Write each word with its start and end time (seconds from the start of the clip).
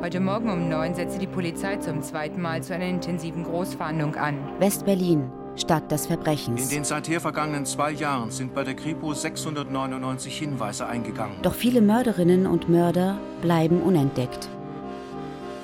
Heute 0.00 0.20
Morgen 0.20 0.48
um 0.48 0.68
neun 0.68 0.94
setzte 0.94 1.18
die 1.18 1.26
Polizei 1.26 1.76
zum 1.78 2.02
zweiten 2.02 2.40
Mal 2.40 2.62
zu 2.62 2.72
einer 2.72 2.86
intensiven 2.86 3.42
Großfahndung 3.42 4.14
an. 4.14 4.38
West-Berlin, 4.60 5.28
Stadt 5.56 5.90
des 5.90 6.06
Verbrechens. 6.06 6.62
In 6.62 6.68
den 6.68 6.84
seither 6.84 7.20
vergangenen 7.20 7.66
zwei 7.66 7.90
Jahren 7.90 8.30
sind 8.30 8.54
bei 8.54 8.62
der 8.62 8.74
Kripo 8.74 9.12
699 9.12 10.38
Hinweise 10.38 10.86
eingegangen. 10.86 11.34
Doch 11.42 11.52
viele 11.52 11.80
Mörderinnen 11.80 12.46
und 12.46 12.68
Mörder 12.68 13.18
bleiben 13.42 13.82
unentdeckt. 13.82 14.48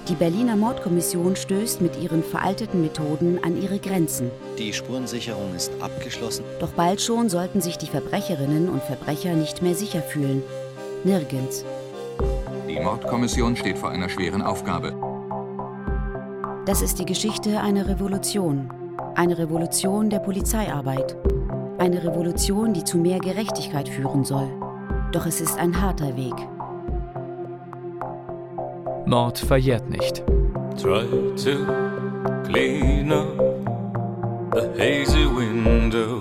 Die 0.09 0.17
Berliner 0.17 0.57
Mordkommission 0.57 1.37
stößt 1.37 1.81
mit 1.81 2.03
ihren 2.03 2.25
veralteten 2.25 2.81
Methoden 2.83 3.39
an 3.45 3.57
ihre 3.57 3.79
Grenzen. 3.79 4.33
Die 4.59 4.73
Spurensicherung 4.73 5.55
ist 5.55 5.71
abgeschlossen. 5.81 6.45
Doch 6.59 6.73
bald 6.73 7.01
schon 7.01 7.29
sollten 7.29 7.61
sich 7.61 7.79
die 7.79 7.87
Verbrecherinnen 7.87 8.69
und 8.69 8.83
Verbrecher 8.83 9.35
nicht 9.35 9.63
mehr 9.63 9.77
sicher 9.77 10.03
fühlen. 10.03 10.43
Nirgends. 11.05 11.65
Die 12.75 12.81
Mordkommission 12.81 13.55
steht 13.55 13.79
vor 13.79 13.91
einer 13.91 14.09
schweren 14.09 14.43
Aufgabe. 14.43 14.93
Das 16.67 16.83
ist 16.83 16.99
die 16.99 17.05
Geschichte 17.05 17.61
einer 17.61 17.87
Revolution. 17.87 18.69
Eine 19.15 19.39
Revolution 19.39 20.11
der 20.11 20.19
Polizeiarbeit. 20.19 21.17
Eine 21.79 22.03
Revolution, 22.03 22.73
die 22.73 22.83
zu 22.83 22.99
mehr 22.99 23.21
Gerechtigkeit 23.21 23.89
führen 23.89 24.25
soll. 24.25 24.49
Doch 25.13 25.25
es 25.25 25.41
ist 25.41 25.57
ein 25.57 25.81
harter 25.81 26.17
Weg. 26.17 26.35
Mord 29.07 29.39
verjährt 29.39 29.89
nicht. 29.89 30.25
Try 30.77 31.07
to 31.37 31.65
clean 32.43 33.13
up 33.13 33.39
the 34.53 34.69
hazy 34.77 35.27
window 35.27 36.21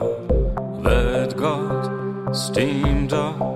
that 0.83 1.35
got 1.35 2.35
steamed 2.35 3.11
up. 3.11 3.53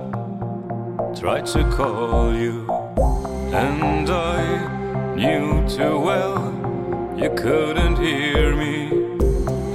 Tried 1.14 1.46
to 1.46 1.64
call 1.70 2.32
you, 2.34 2.64
and 3.52 4.10
I 4.10 5.14
knew 5.14 5.66
too 5.68 5.98
well 6.00 6.52
you 7.16 7.30
couldn't 7.30 7.98
hear 7.98 8.54
me. 8.54 8.90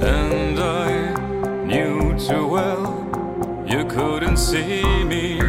And 0.00 0.58
I 0.58 1.14
knew 1.64 2.16
too 2.18 2.46
well 2.46 3.06
you 3.66 3.84
couldn't 3.84 4.36
see 4.36 4.82
me. 5.04 5.40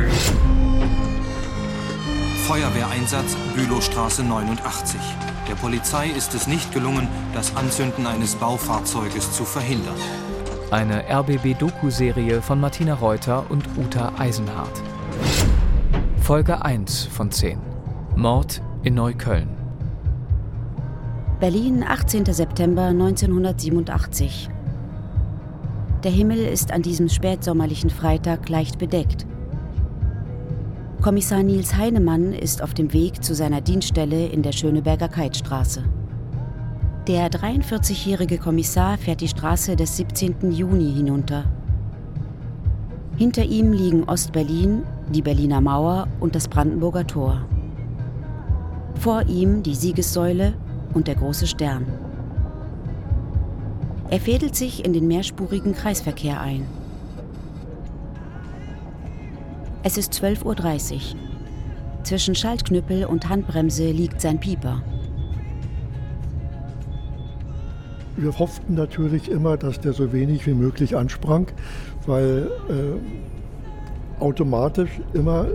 Feuerwehreinsatz 2.48 3.36
Bülowstraße 3.56 4.24
89. 4.24 5.00
Der 5.48 5.56
Polizei 5.56 6.08
ist 6.10 6.34
es 6.34 6.48
nicht 6.48 6.74
gelungen, 6.74 7.08
das 7.34 7.56
Anzünden 7.56 8.08
eines 8.08 8.36
Baufahrzeuges 8.36 9.32
zu 9.32 9.46
verhindern. 9.46 9.96
Eine 10.72 11.06
RBB-Doku-Serie 11.10 12.42
von 12.42 12.60
Martina 12.60 12.96
Reuter 12.96 13.46
und 13.50 13.66
Uta 13.78 14.14
Eisenhardt. 14.18 14.82
Folge 16.22 16.64
1 16.64 17.06
von 17.06 17.32
10. 17.32 17.75
Mord 18.18 18.62
in 18.84 18.94
Neukölln. 18.94 19.50
Berlin, 21.42 21.84
18. 21.84 22.24
September 22.26 22.84
1987. 22.84 24.50
Der 26.06 26.12
Himmel 26.12 26.38
ist 26.38 26.72
an 26.72 26.82
diesem 26.82 27.10
spätsommerlichen 27.10 27.90
Freitag 27.90 28.48
leicht 28.48 28.80
bedeckt. 28.80 29.26
Kommissar 31.02 31.44
Nils 31.44 31.76
Heinemann 31.76 32.32
ist 32.32 32.62
auf 32.64 32.74
dem 32.74 32.94
Weg 32.94 33.22
zu 33.22 33.36
seiner 33.36 33.60
Dienststelle 33.60 34.28
in 34.28 34.44
der 34.44 34.54
Schöneberger 34.54 35.10
Keitstraße. 35.10 35.84
Der 37.08 37.30
43-jährige 37.30 38.38
Kommissar 38.38 38.98
fährt 38.98 39.20
die 39.20 39.28
Straße 39.28 39.76
des 39.76 39.98
17. 39.98 40.54
Juni 40.54 40.94
hinunter. 40.94 41.44
Hinter 43.18 43.44
ihm 43.44 43.74
liegen 43.74 44.06
Ostberlin, 44.06 44.84
die 45.10 45.22
Berliner 45.22 45.60
Mauer 45.60 46.08
und 46.22 46.34
das 46.34 46.48
Brandenburger 46.48 47.06
Tor. 47.06 47.46
Vor 48.96 49.24
ihm 49.28 49.64
die 49.64 49.76
Siegessäule 49.76 50.54
und 50.94 51.08
der 51.08 51.16
große 51.16 51.48
Stern. 51.48 51.86
Er 54.10 54.20
fädelt 54.20 54.56
sich 54.56 54.86
in 54.86 54.94
den 54.94 55.08
mehrspurigen 55.08 55.74
Kreisverkehr 55.74 56.40
ein. 56.40 56.66
Es 59.84 59.98
ist 59.98 60.14
12.30 60.14 60.94
Uhr. 60.94 61.20
Zwischen 62.04 62.36
Schaltknüppel 62.36 63.06
und 63.06 63.30
Handbremse 63.30 63.92
liegt 63.92 64.22
sein 64.22 64.40
Pieper. 64.40 64.82
Wir 68.18 68.38
hofften 68.40 68.76
natürlich 68.76 69.30
immer, 69.30 69.58
dass 69.58 69.80
der 69.80 69.94
so 69.94 70.14
wenig 70.14 70.48
wie 70.48 70.54
möglich 70.54 70.96
ansprang, 70.96 71.48
weil 72.06 72.50
äh, 72.70 74.22
automatisch 74.24 75.02
immer 75.14 75.48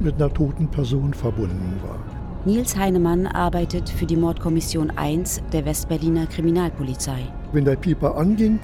mit 0.00 0.16
einer 0.16 0.32
toten 0.32 0.68
Person 0.68 1.14
verbunden 1.14 1.80
war. 1.82 1.98
Nils 2.46 2.74
Heinemann 2.74 3.26
arbeitet 3.26 3.90
für 3.90 4.06
die 4.06 4.16
Mordkommission 4.16 4.90
1 4.96 5.42
der 5.52 5.66
Westberliner 5.66 6.26
Kriminalpolizei. 6.26 7.18
Wenn 7.52 7.66
der 7.66 7.76
Pieper 7.76 8.16
anging, 8.16 8.58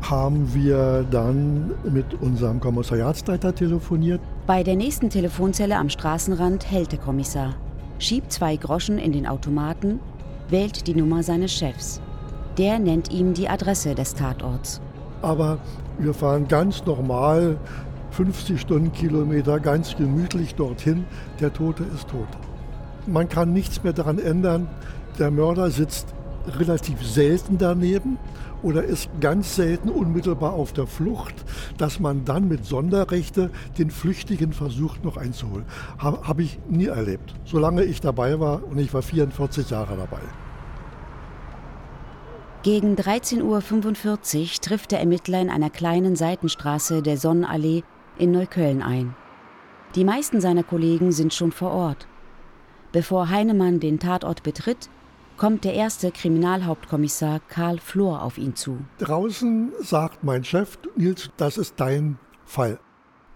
haben 0.00 0.54
wir 0.54 1.04
dann 1.10 1.72
mit 1.84 2.06
unserem 2.22 2.58
Kommissariatsleiter 2.58 3.54
telefoniert. 3.54 4.22
Bei 4.46 4.62
der 4.62 4.76
nächsten 4.76 5.10
Telefonzelle 5.10 5.76
am 5.76 5.90
Straßenrand 5.90 6.70
hält 6.70 6.92
der 6.92 7.00
Kommissar, 7.00 7.54
schiebt 7.98 8.32
zwei 8.32 8.56
Groschen 8.56 8.96
in 8.96 9.12
den 9.12 9.26
Automaten, 9.26 10.00
wählt 10.48 10.86
die 10.86 10.94
Nummer 10.94 11.22
seines 11.22 11.52
Chefs. 11.52 12.00
Der 12.56 12.78
nennt 12.78 13.12
ihm 13.12 13.34
die 13.34 13.50
Adresse 13.50 13.94
des 13.94 14.14
Tatorts. 14.14 14.80
Aber 15.20 15.58
wir 15.98 16.14
fahren 16.14 16.48
ganz 16.48 16.86
normal 16.86 17.58
50 18.12 18.60
Stundenkilometer 18.60 19.58
ganz 19.60 19.96
gemütlich 19.96 20.54
dorthin. 20.54 21.04
Der 21.40 21.52
Tote 21.52 21.84
ist 21.94 22.08
tot. 22.08 22.28
Man 23.06 23.28
kann 23.28 23.52
nichts 23.52 23.82
mehr 23.82 23.92
daran 23.92 24.18
ändern. 24.18 24.68
Der 25.18 25.30
Mörder 25.30 25.70
sitzt 25.70 26.14
relativ 26.46 27.04
selten 27.06 27.58
daneben 27.58 28.18
oder 28.62 28.84
ist 28.84 29.08
ganz 29.20 29.56
selten 29.56 29.88
unmittelbar 29.88 30.52
auf 30.52 30.72
der 30.72 30.86
Flucht, 30.86 31.34
dass 31.78 32.00
man 32.00 32.24
dann 32.24 32.48
mit 32.48 32.64
Sonderrechte 32.64 33.50
den 33.78 33.90
Flüchtigen 33.90 34.52
versucht 34.52 35.04
noch 35.04 35.16
einzuholen. 35.16 35.64
Habe 35.98 36.26
hab 36.26 36.38
ich 36.38 36.58
nie 36.68 36.86
erlebt, 36.86 37.34
solange 37.44 37.84
ich 37.84 38.00
dabei 38.00 38.38
war 38.38 38.62
und 38.64 38.78
ich 38.78 38.92
war 38.94 39.02
44 39.02 39.70
Jahre 39.70 39.96
dabei. 39.96 40.20
Gegen 42.62 42.94
13.45 42.94 43.42
Uhr 43.42 44.48
trifft 44.60 44.92
der 44.92 45.00
Ermittler 45.00 45.40
in 45.40 45.50
einer 45.50 45.70
kleinen 45.70 46.14
Seitenstraße 46.14 47.02
der 47.02 47.16
Sonnenallee 47.16 47.82
in 48.18 48.30
Neukölln 48.32 48.82
ein. 48.82 49.14
Die 49.94 50.04
meisten 50.04 50.40
seiner 50.40 50.62
Kollegen 50.62 51.12
sind 51.12 51.34
schon 51.34 51.52
vor 51.52 51.70
Ort. 51.70 52.06
Bevor 52.92 53.30
Heinemann 53.30 53.80
den 53.80 53.98
Tatort 53.98 54.42
betritt, 54.42 54.88
kommt 55.36 55.64
der 55.64 55.74
erste 55.74 56.12
Kriminalhauptkommissar 56.12 57.40
Karl 57.48 57.78
Flor 57.78 58.22
auf 58.22 58.38
ihn 58.38 58.54
zu. 58.54 58.78
Draußen 58.98 59.72
sagt 59.80 60.24
mein 60.24 60.44
Chef, 60.44 60.78
Nils, 60.96 61.30
das 61.36 61.58
ist 61.58 61.74
dein 61.78 62.18
Fall. 62.44 62.78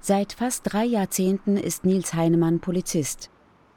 Seit 0.00 0.34
fast 0.34 0.62
drei 0.64 0.84
Jahrzehnten 0.84 1.56
ist 1.56 1.84
Nils 1.84 2.14
Heinemann 2.14 2.60
Polizist. 2.60 3.30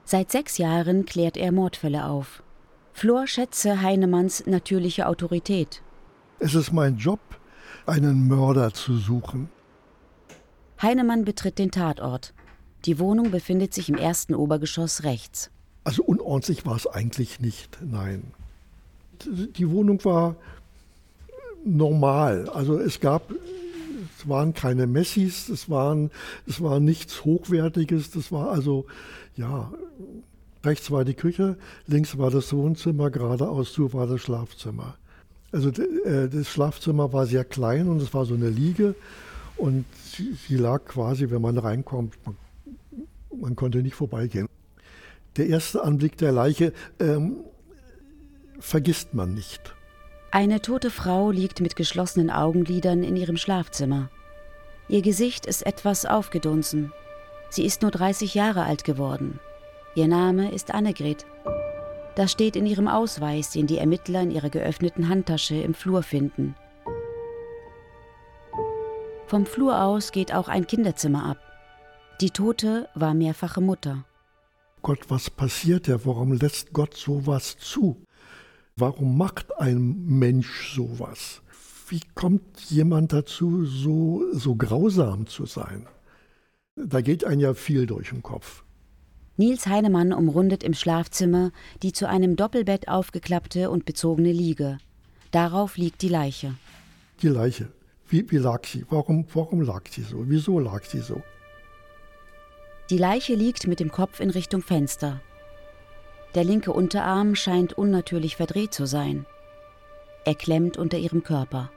Seit 0.04 0.32
sechs 0.32 0.58
Jahren 0.58 1.06
klärt 1.06 1.38
er 1.38 1.52
Mordfälle 1.52 2.06
auf. 2.06 2.44
Flor 2.94 3.28
schätze 3.28 3.82
Heinemanns 3.82 4.46
natürliche 4.46 5.08
Autorität. 5.08 5.82
Es 6.40 6.56
ist 6.56 6.72
mein 6.72 6.98
Job, 6.98 7.20
einen 7.86 8.28
Mörder 8.28 8.74
zu 8.74 8.98
suchen. 8.98 9.50
Heinemann 10.82 11.26
betritt 11.26 11.60
den 11.60 11.72
Tatort. 11.72 12.34
Die 12.86 13.00
Wohnung 13.00 13.32
befindet 13.32 13.74
sich 13.74 13.90
im 13.90 13.96
ersten 13.96 14.34
Obergeschoss 14.34 15.04
rechts. 15.04 15.50
Also 15.84 16.04
unordentlich 16.04 16.66
war 16.66 16.76
es 16.76 16.88
eigentlich 16.88 17.40
nicht, 17.40 17.78
nein. 17.82 18.32
Die 19.26 19.70
Wohnung 19.70 20.04
war 20.06 20.36
normal. 21.66 22.50
Also 22.50 22.80
es 22.80 23.00
gab, 23.02 23.30
es 24.18 24.30
waren 24.30 24.54
keine 24.54 24.88
Messis, 24.88 25.50
es, 25.50 25.70
waren, 25.70 26.12
es 26.48 26.62
war 26.62 26.80
nichts 26.80 27.26
Hochwertiges, 27.26 28.12
das 28.12 28.32
war 28.32 28.50
also, 28.52 28.86
ja, 29.36 29.72
rechts 30.64 30.92
war 30.92 31.04
die 31.04 31.14
Küche, 31.14 31.58
links 31.88 32.18
war 32.18 32.32
das 32.32 32.54
Wohnzimmer, 32.54 33.10
geradeaus 33.10 33.74
zu 33.74 33.92
war 33.94 34.08
das 34.08 34.22
Schlafzimmer. 34.22 34.96
Also 35.52 35.70
äh, 35.70 36.30
das 36.30 36.48
Schlafzimmer 36.48 37.12
war 37.12 37.26
sehr 37.26 37.44
klein 37.44 37.90
und 37.90 38.02
es 38.02 38.14
war 38.14 38.26
so 38.26 38.36
eine 38.36 38.50
Liege 38.50 38.96
und 39.60 39.86
sie, 40.04 40.34
sie 40.34 40.56
lag 40.56 40.86
quasi, 40.86 41.30
wenn 41.30 41.42
man 41.42 41.58
reinkommt, 41.58 42.16
man, 42.26 42.38
man 43.40 43.56
konnte 43.56 43.84
nicht 43.84 43.96
vorbeigehen 43.96 44.48
der 45.40 45.48
erste 45.48 45.84
Anblick 45.84 46.18
der 46.18 46.32
Leiche 46.32 46.74
ähm, 47.00 47.38
vergisst 48.60 49.14
man 49.14 49.34
nicht. 49.34 49.74
Eine 50.32 50.62
tote 50.62 50.92
Frau 50.92 51.32
liegt 51.32 51.62
mit 51.62 51.76
geschlossenen 51.76 52.30
Augenlidern 52.30 53.04
in 53.04 53.16
ihrem 53.16 53.38
Schlafzimmer. 53.38 54.10
Ihr 54.90 55.02
Gesicht 55.02 55.46
ist 55.46 55.66
etwas 55.66 56.06
aufgedunsen. 56.06 56.92
Sie 57.50 57.66
ist 57.66 57.82
nur 57.82 57.92
30 57.92 58.36
Jahre 58.36 58.64
alt 58.64 58.84
geworden. 58.84 59.40
Ihr 59.96 60.08
Name 60.08 60.52
ist 60.52 60.74
Annegret. 60.74 61.26
Das 62.16 62.32
steht 62.32 62.56
in 62.56 62.66
ihrem 62.66 62.88
Ausweis, 62.88 63.52
den 63.52 63.66
die 63.66 63.78
Ermittler 63.78 64.22
in 64.22 64.32
ihrer 64.32 64.50
geöffneten 64.50 65.10
Handtasche 65.10 65.56
im 65.56 65.74
Flur 65.74 66.04
finden. 66.04 66.56
Vom 69.30 69.46
Flur 69.46 69.80
aus 69.84 70.12
geht 70.12 70.34
auch 70.34 70.48
ein 70.48 70.66
Kinderzimmer 70.66 71.24
ab. 71.24 71.38
Die 72.20 72.32
Tote 72.32 72.90
war 72.96 73.14
mehrfache 73.14 73.62
Mutter. 73.62 74.04
Gott, 74.82 75.02
was 75.10 75.30
passiert 75.30 75.88
ja? 75.88 76.04
Warum 76.04 76.34
lässt 76.34 76.74
Gott 76.74 76.96
sowas 76.96 77.56
zu? 77.60 78.08
Warum 78.76 79.20
macht 79.20 79.60
ein 79.60 80.04
Mensch 80.08 80.74
sowas? 80.74 81.44
Wie 81.90 82.02
kommt 82.16 82.60
jemand 82.72 83.14
dazu, 83.14 83.66
so, 83.66 84.24
so 84.32 84.56
grausam 84.56 85.28
zu 85.28 85.46
sein? 85.46 85.86
Da 86.76 87.02
geht 87.02 87.24
ein 87.24 87.40
ja 87.40 87.54
viel 87.54 87.86
durch 87.86 88.10
den 88.10 88.24
Kopf. 88.24 88.64
Nils 89.38 89.68
Heinemann 89.68 90.12
umrundet 90.12 90.64
im 90.64 90.74
Schlafzimmer 90.74 91.52
die 91.84 91.94
zu 91.94 92.10
einem 92.10 92.36
Doppelbett 92.36 92.88
aufgeklappte 92.88 93.70
und 93.70 93.86
bezogene 93.86 94.32
Liege. 94.32 94.80
Darauf 95.30 95.78
liegt 95.78 96.02
die 96.02 96.10
Leiche. 96.10 96.56
Die 97.22 97.28
Leiche. 97.28 97.68
Wie, 98.10 98.30
wie 98.32 98.38
lag 98.38 98.66
sie? 98.66 98.86
Warum, 98.90 99.26
warum 99.34 99.62
lag 99.62 99.84
sie 99.90 100.02
so? 100.02 100.24
Wieso 100.28 100.60
lag 100.60 100.84
sie 100.84 101.00
so? 101.00 101.22
Die 102.90 102.98
Leiche 102.98 103.36
liegt 103.36 103.68
mit 103.68 103.80
dem 103.80 103.92
Kopf 103.92 104.20
in 104.20 104.32
Richtung 104.32 104.64
Fenster. 104.64 105.22
Der 106.34 106.44
linke 106.44 106.74
Unterarm 106.74 107.36
scheint 107.36 107.74
unnatürlich 107.74 108.36
verdreht 108.36 108.74
zu 108.74 108.88
sein. 108.88 109.28
Er 110.26 110.34
klemmt 110.34 110.78
unter 110.78 110.98
ihrem 110.98 111.24
Körper. 111.24 111.72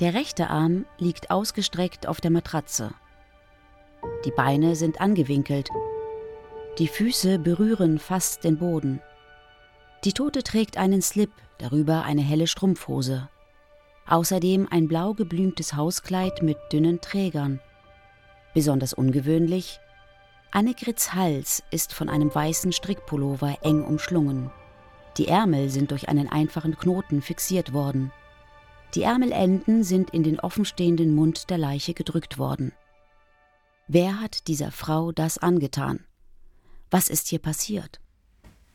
Der 0.00 0.14
rechte 0.14 0.48
Arm 0.48 0.86
liegt 0.98 1.30
ausgestreckt 1.30 2.06
auf 2.06 2.22
der 2.22 2.30
Matratze. 2.30 2.92
Die 4.24 4.30
Beine 4.30 4.76
sind 4.76 4.98
angewinkelt. 4.98 5.68
Die 6.78 6.88
Füße 6.88 7.38
berühren 7.38 7.98
fast 7.98 8.44
den 8.44 8.58
Boden. 8.58 9.02
Die 10.04 10.14
Tote 10.14 10.42
trägt 10.42 10.78
einen 10.78 11.02
Slip, 11.02 11.32
darüber 11.58 12.04
eine 12.04 12.22
helle 12.22 12.46
Strumpfhose. 12.46 13.28
Außerdem 14.06 14.66
ein 14.70 14.88
blau 14.88 15.14
geblümtes 15.14 15.74
Hauskleid 15.74 16.42
mit 16.42 16.56
dünnen 16.72 17.00
Trägern. 17.00 17.60
Besonders 18.54 18.92
ungewöhnlich, 18.92 19.78
Annegrits 20.52 21.14
Hals 21.14 21.62
ist 21.70 21.94
von 21.94 22.08
einem 22.08 22.34
weißen 22.34 22.72
Strickpullover 22.72 23.58
eng 23.62 23.84
umschlungen. 23.84 24.50
Die 25.16 25.28
Ärmel 25.28 25.70
sind 25.70 25.92
durch 25.92 26.08
einen 26.08 26.28
einfachen 26.28 26.76
Knoten 26.76 27.22
fixiert 27.22 27.72
worden. 27.72 28.10
Die 28.96 29.02
Ärmelenden 29.02 29.84
sind 29.84 30.10
in 30.10 30.24
den 30.24 30.40
offenstehenden 30.40 31.14
Mund 31.14 31.50
der 31.50 31.58
Leiche 31.58 31.94
gedrückt 31.94 32.38
worden. 32.38 32.72
Wer 33.86 34.20
hat 34.20 34.48
dieser 34.48 34.72
Frau 34.72 35.12
das 35.12 35.38
angetan? 35.38 36.04
Was 36.90 37.08
ist 37.08 37.28
hier 37.28 37.38
passiert? 37.38 38.00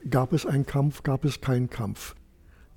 Gab 0.09 0.31
es 0.31 0.45
einen 0.45 0.65
Kampf, 0.65 1.03
gab 1.03 1.25
es 1.25 1.41
keinen 1.41 1.69
Kampf. 1.69 2.15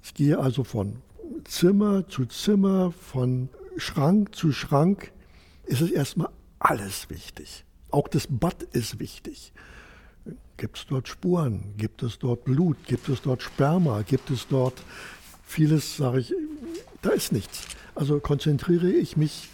Ich 0.02 0.14
gehe 0.14 0.38
also 0.38 0.64
von 0.64 1.02
Zimmer 1.44 2.08
zu 2.08 2.26
Zimmer, 2.26 2.92
von 2.92 3.48
Schrank 3.76 4.34
zu 4.34 4.52
Schrank. 4.52 5.12
Es 5.66 5.80
ist 5.80 5.92
erstmal 5.92 6.30
alles 6.58 7.10
wichtig. 7.10 7.64
Auch 7.90 8.08
das 8.08 8.26
Bad 8.28 8.62
ist 8.72 8.98
wichtig. 8.98 9.52
Gibt 10.56 10.78
es 10.78 10.86
dort 10.86 11.08
Spuren? 11.08 11.74
Gibt 11.76 12.02
es 12.02 12.18
dort 12.18 12.44
Blut? 12.44 12.76
Gibt 12.86 13.08
es 13.08 13.22
dort 13.22 13.42
Sperma? 13.42 14.02
Gibt 14.02 14.30
es 14.30 14.46
dort 14.48 14.82
vieles, 15.44 15.96
sage 15.96 16.20
ich, 16.20 16.34
da 17.02 17.10
ist 17.10 17.32
nichts. 17.32 17.62
Also 17.94 18.20
konzentriere 18.20 18.90
ich 18.90 19.16
mich 19.16 19.48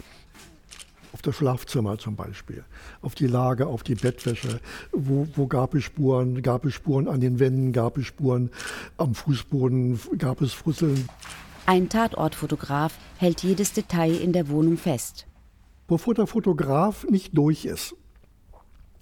auf 1.13 1.21
das 1.21 1.35
Schlafzimmer 1.37 1.97
zum 1.97 2.15
Beispiel, 2.15 2.65
auf 3.01 3.15
die 3.15 3.27
Lage, 3.27 3.67
auf 3.67 3.83
die 3.83 3.95
Bettwäsche. 3.95 4.59
Wo, 4.91 5.27
wo 5.35 5.47
gab 5.47 5.73
es 5.73 5.85
Spuren? 5.85 6.41
Gab 6.41 6.65
es 6.65 6.73
Spuren 6.73 7.07
an 7.07 7.21
den 7.21 7.39
Wänden? 7.39 7.71
Gab 7.71 7.97
es 7.97 8.07
Spuren 8.07 8.51
am 8.97 9.15
Fußboden? 9.15 9.97
Gab 10.17 10.41
es 10.41 10.51
Fusseln? 10.53 11.07
Ein 11.67 11.89
Tatortfotograf 11.89 12.93
hält 13.17 13.41
jedes 13.41 13.73
Detail 13.73 14.15
in 14.15 14.33
der 14.33 14.49
Wohnung 14.49 14.77
fest. 14.77 15.25
Bevor 15.87 16.13
der 16.13 16.27
Fotograf 16.27 17.07
nicht 17.09 17.35
durch 17.35 17.65
ist, 17.65 17.95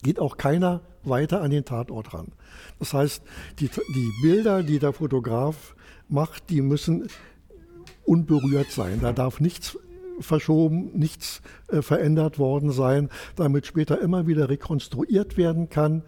geht 0.01 0.18
auch 0.18 0.38
keiner 0.38 0.80
weiter 1.04 1.42
an 1.42 1.51
den 1.51 1.65
Tatort 1.65 2.13
ran. 2.13 2.31
Das 2.80 2.94
heißt, 2.94 3.21
die, 3.60 3.68
die 3.68 4.12
Bilder, 4.21 4.63
die 4.63 4.80
der 4.80 4.94
Fotograf 4.94 5.75
macht, 6.07 6.50
die 6.50 6.62
müssen 6.62 7.10
unberührt 8.06 8.71
sein. 8.71 9.00
Da 9.01 9.12
darf 9.12 9.42
nichts 9.42 9.77
verschoben, 10.21 10.92
nichts 10.98 11.42
äh, 11.68 11.81
verändert 11.81 12.39
worden 12.39 12.71
sein, 12.71 13.10
damit 13.36 13.65
später 13.65 14.00
immer 14.00 14.25
wieder 14.25 14.50
rekonstruiert 14.50 15.36
werden 15.36 15.69
kann. 15.69 16.04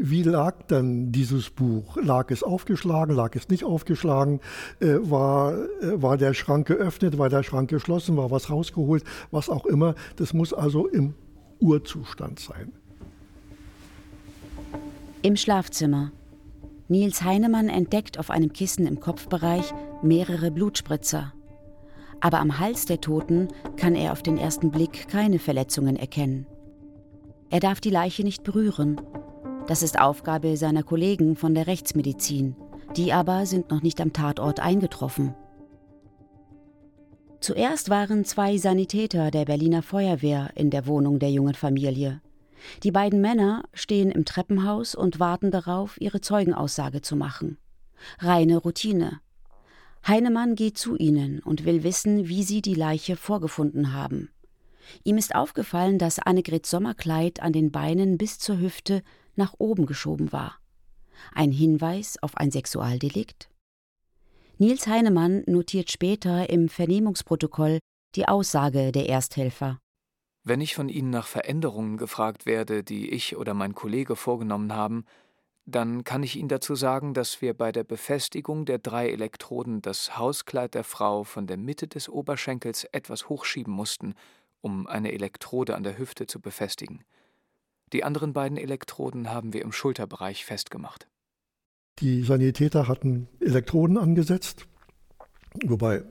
Wie 0.00 0.22
lag 0.22 0.62
dann 0.68 1.10
dieses 1.10 1.50
Buch? 1.50 1.96
Lag 2.00 2.30
es 2.30 2.44
aufgeschlagen? 2.44 3.16
Lag 3.16 3.34
es 3.34 3.48
nicht 3.48 3.64
aufgeschlagen? 3.64 4.38
Äh, 4.78 4.98
war, 5.00 5.54
äh, 5.54 6.00
war 6.00 6.16
der 6.16 6.34
Schrank 6.34 6.68
geöffnet? 6.68 7.18
War 7.18 7.28
der 7.28 7.42
Schrank 7.42 7.68
geschlossen? 7.68 8.16
War 8.16 8.30
was 8.30 8.48
rausgeholt? 8.48 9.02
Was 9.32 9.50
auch 9.50 9.66
immer. 9.66 9.96
Das 10.14 10.32
muss 10.32 10.54
also 10.54 10.86
im 10.86 11.14
Urzustand 11.58 12.38
sein. 12.38 12.70
Im 15.22 15.34
Schlafzimmer. 15.34 16.12
Nils 16.86 17.24
Heinemann 17.24 17.68
entdeckt 17.68 18.20
auf 18.20 18.30
einem 18.30 18.52
Kissen 18.52 18.86
im 18.86 19.00
Kopfbereich 19.00 19.74
mehrere 20.00 20.52
Blutspritzer. 20.52 21.32
Aber 22.20 22.38
am 22.38 22.60
Hals 22.60 22.86
der 22.86 23.00
Toten 23.00 23.48
kann 23.76 23.96
er 23.96 24.12
auf 24.12 24.22
den 24.22 24.38
ersten 24.38 24.70
Blick 24.70 25.08
keine 25.08 25.40
Verletzungen 25.40 25.96
erkennen. 25.96 26.46
Er 27.50 27.58
darf 27.58 27.80
die 27.80 27.90
Leiche 27.90 28.22
nicht 28.22 28.44
berühren 28.44 29.00
das 29.68 29.82
ist 29.82 30.00
Aufgabe 30.00 30.56
seiner 30.56 30.82
Kollegen 30.82 31.36
von 31.36 31.54
der 31.54 31.66
Rechtsmedizin. 31.66 32.56
Die 32.96 33.12
aber 33.12 33.44
sind 33.44 33.70
noch 33.70 33.82
nicht 33.82 34.00
am 34.00 34.14
Tatort 34.14 34.60
eingetroffen. 34.60 35.34
Zuerst 37.40 37.90
waren 37.90 38.24
zwei 38.24 38.56
Sanitäter 38.56 39.30
der 39.30 39.44
Berliner 39.44 39.82
Feuerwehr 39.82 40.50
in 40.54 40.70
der 40.70 40.86
Wohnung 40.86 41.18
der 41.18 41.30
jungen 41.30 41.54
Familie. 41.54 42.22
Die 42.82 42.90
beiden 42.90 43.20
Männer 43.20 43.62
stehen 43.74 44.10
im 44.10 44.24
Treppenhaus 44.24 44.94
und 44.94 45.20
warten 45.20 45.50
darauf, 45.50 46.00
ihre 46.00 46.22
Zeugenaussage 46.22 47.02
zu 47.02 47.14
machen. 47.14 47.58
Reine 48.20 48.56
Routine. 48.56 49.20
Heinemann 50.06 50.54
geht 50.54 50.78
zu 50.78 50.96
ihnen 50.96 51.40
und 51.40 51.66
will 51.66 51.82
wissen, 51.82 52.26
wie 52.26 52.42
sie 52.42 52.62
die 52.62 52.74
Leiche 52.74 53.16
vorgefunden 53.16 53.92
haben. 53.92 54.30
Ihm 55.04 55.18
ist 55.18 55.34
aufgefallen, 55.34 55.98
dass 55.98 56.18
Annegrets 56.18 56.70
Sommerkleid 56.70 57.40
an 57.40 57.52
den 57.52 57.70
Beinen 57.70 58.16
bis 58.16 58.38
zur 58.38 58.58
Hüfte 58.58 59.02
nach 59.38 59.54
oben 59.58 59.86
geschoben 59.86 60.32
war. 60.32 60.58
Ein 61.32 61.52
Hinweis 61.52 62.22
auf 62.22 62.36
ein 62.36 62.50
Sexualdelikt? 62.50 63.48
Nils 64.58 64.86
Heinemann 64.86 65.44
notiert 65.46 65.90
später 65.90 66.50
im 66.50 66.68
Vernehmungsprotokoll 66.68 67.78
die 68.14 68.26
Aussage 68.26 68.92
der 68.92 69.08
Ersthelfer. 69.08 69.78
Wenn 70.44 70.60
ich 70.60 70.74
von 70.74 70.88
Ihnen 70.88 71.10
nach 71.10 71.26
Veränderungen 71.26 71.96
gefragt 71.96 72.46
werde, 72.46 72.82
die 72.82 73.10
ich 73.10 73.36
oder 73.36 73.54
mein 73.54 73.74
Kollege 73.74 74.16
vorgenommen 74.16 74.72
haben, 74.72 75.04
dann 75.66 76.02
kann 76.02 76.22
ich 76.22 76.36
Ihnen 76.36 76.48
dazu 76.48 76.74
sagen, 76.74 77.12
dass 77.12 77.42
wir 77.42 77.52
bei 77.52 77.70
der 77.70 77.84
Befestigung 77.84 78.64
der 78.64 78.78
drei 78.78 79.10
Elektroden 79.10 79.82
das 79.82 80.16
Hauskleid 80.16 80.74
der 80.74 80.84
Frau 80.84 81.24
von 81.24 81.46
der 81.46 81.58
Mitte 81.58 81.86
des 81.86 82.08
Oberschenkels 82.08 82.84
etwas 82.84 83.28
hochschieben 83.28 83.72
mussten, 83.72 84.14
um 84.62 84.86
eine 84.86 85.12
Elektrode 85.12 85.76
an 85.76 85.82
der 85.82 85.98
Hüfte 85.98 86.26
zu 86.26 86.40
befestigen. 86.40 87.04
Die 87.92 88.04
anderen 88.04 88.32
beiden 88.32 88.58
Elektroden 88.58 89.30
haben 89.30 89.52
wir 89.52 89.62
im 89.62 89.72
Schulterbereich 89.72 90.44
festgemacht. 90.44 91.08
Die 92.00 92.22
Sanitäter 92.22 92.86
hatten 92.86 93.28
Elektroden 93.40 93.98
angesetzt, 93.98 94.66
wobei 95.64 96.02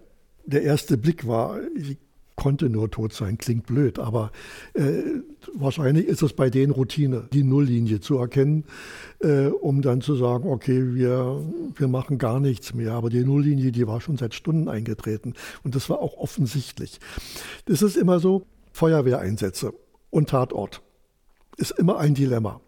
der 0.45 0.63
erste 0.63 0.97
Blick 0.97 1.27
war, 1.27 1.59
sie 1.75 1.97
konnte 2.35 2.69
nur 2.69 2.91
tot 2.91 3.13
sein, 3.13 3.37
klingt 3.37 3.65
blöd, 3.65 3.97
aber 3.97 4.31
äh, 4.73 5.01
wahrscheinlich 5.53 6.05
ist 6.05 6.21
es 6.21 6.33
bei 6.33 6.49
denen 6.49 6.71
Routine, 6.71 7.27
die 7.33 7.43
Nulllinie 7.43 7.99
zu 7.99 8.17
erkennen, 8.17 8.65
äh, 9.19 9.47
um 9.47 9.81
dann 9.81 10.01
zu 10.01 10.15
sagen, 10.15 10.47
okay, 10.47 10.93
wir, 10.93 11.43
wir 11.75 11.87
machen 11.87 12.19
gar 12.19 12.39
nichts 12.39 12.75
mehr. 12.75 12.93
Aber 12.93 13.09
die 13.09 13.25
Nulllinie, 13.25 13.71
die 13.71 13.87
war 13.87 14.01
schon 14.01 14.17
seit 14.17 14.35
Stunden 14.35 14.69
eingetreten 14.69 15.33
und 15.63 15.73
das 15.73 15.89
war 15.89 15.99
auch 15.99 16.15
offensichtlich. 16.17 16.99
Das 17.65 17.81
ist 17.81 17.97
immer 17.97 18.19
so, 18.19 18.43
Feuerwehreinsätze 18.71 19.73
und 20.11 20.29
Tatort 20.29 20.83
ist 21.57 21.71
immer 21.71 21.97
ein 21.97 22.13
Dilemma. 22.13 22.61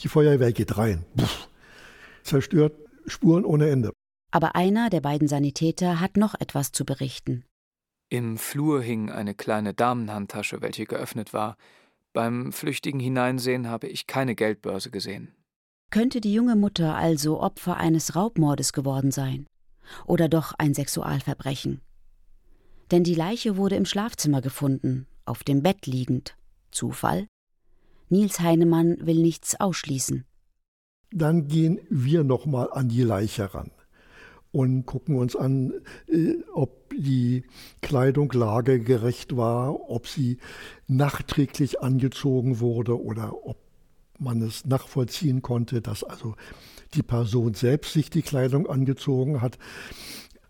Die 0.00 0.08
Feuerwehr 0.08 0.52
geht 0.52 0.76
rein, 0.76 1.04
Puff, 1.16 1.48
zerstört 2.22 2.74
Spuren 3.06 3.44
ohne 3.44 3.70
Ende. 3.70 3.92
Aber 4.30 4.56
einer 4.56 4.90
der 4.90 5.00
beiden 5.00 5.28
Sanitäter 5.28 6.00
hat 6.00 6.16
noch 6.16 6.34
etwas 6.38 6.72
zu 6.72 6.84
berichten. 6.84 7.44
Im 8.08 8.38
Flur 8.38 8.82
hing 8.82 9.10
eine 9.10 9.34
kleine 9.34 9.74
Damenhandtasche, 9.74 10.62
welche 10.62 10.84
geöffnet 10.84 11.32
war. 11.32 11.56
Beim 12.12 12.52
flüchtigen 12.52 12.98
Hineinsehen 12.98 13.68
habe 13.68 13.86
ich 13.86 14.06
keine 14.06 14.34
Geldbörse 14.34 14.90
gesehen. 14.90 15.34
Könnte 15.90 16.20
die 16.20 16.32
junge 16.32 16.56
Mutter 16.56 16.94
also 16.96 17.40
Opfer 17.40 17.76
eines 17.76 18.16
Raubmordes 18.16 18.72
geworden 18.72 19.10
sein? 19.10 19.46
Oder 20.06 20.28
doch 20.28 20.54
ein 20.58 20.74
Sexualverbrechen? 20.74 21.80
Denn 22.90 23.04
die 23.04 23.14
Leiche 23.14 23.56
wurde 23.56 23.76
im 23.76 23.84
Schlafzimmer 23.84 24.40
gefunden, 24.40 25.06
auf 25.24 25.44
dem 25.44 25.62
Bett 25.62 25.86
liegend. 25.86 26.36
Zufall? 26.70 27.26
Nils 28.10 28.40
Heinemann 28.40 28.96
will 29.00 29.22
nichts 29.22 29.58
ausschließen. 29.58 30.24
Dann 31.12 31.48
gehen 31.48 31.80
wir 31.88 32.24
nochmal 32.24 32.68
an 32.72 32.88
die 32.88 33.02
Leiche 33.02 33.54
ran 33.54 33.70
und 34.52 34.84
gucken 34.84 35.16
uns 35.16 35.36
an, 35.36 35.72
äh, 36.08 36.34
ob 36.52 36.92
die 36.96 37.44
Kleidung 37.82 38.32
lagegerecht 38.32 39.36
war, 39.36 39.88
ob 39.90 40.08
sie 40.08 40.38
nachträglich 40.88 41.80
angezogen 41.80 42.60
wurde 42.60 43.00
oder 43.00 43.46
ob 43.46 43.58
man 44.18 44.42
es 44.42 44.66
nachvollziehen 44.66 45.40
konnte, 45.40 45.80
dass 45.80 46.04
also 46.04 46.34
die 46.94 47.02
Person 47.02 47.54
selbst 47.54 47.92
sich 47.92 48.10
die 48.10 48.22
Kleidung 48.22 48.68
angezogen 48.68 49.40
hat. 49.40 49.58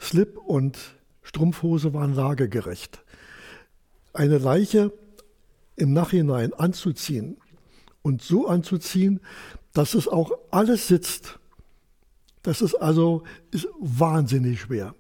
Slip 0.00 0.38
und 0.38 0.78
Strumpfhose 1.22 1.92
waren 1.92 2.14
lagegerecht. 2.14 3.04
Eine 4.12 4.38
Leiche 4.38 4.92
im 5.76 5.92
Nachhinein 5.92 6.52
anzuziehen 6.54 7.36
und 8.02 8.22
so 8.22 8.46
anzuziehen, 8.46 9.20
dass 9.72 9.94
es 9.94 10.08
auch 10.08 10.32
alles 10.50 10.88
sitzt, 10.88 11.38
das 12.42 12.62
ist 12.62 12.74
also 12.74 13.22
ist 13.50 13.68
wahnsinnig 13.78 14.60
schwer. 14.60 14.94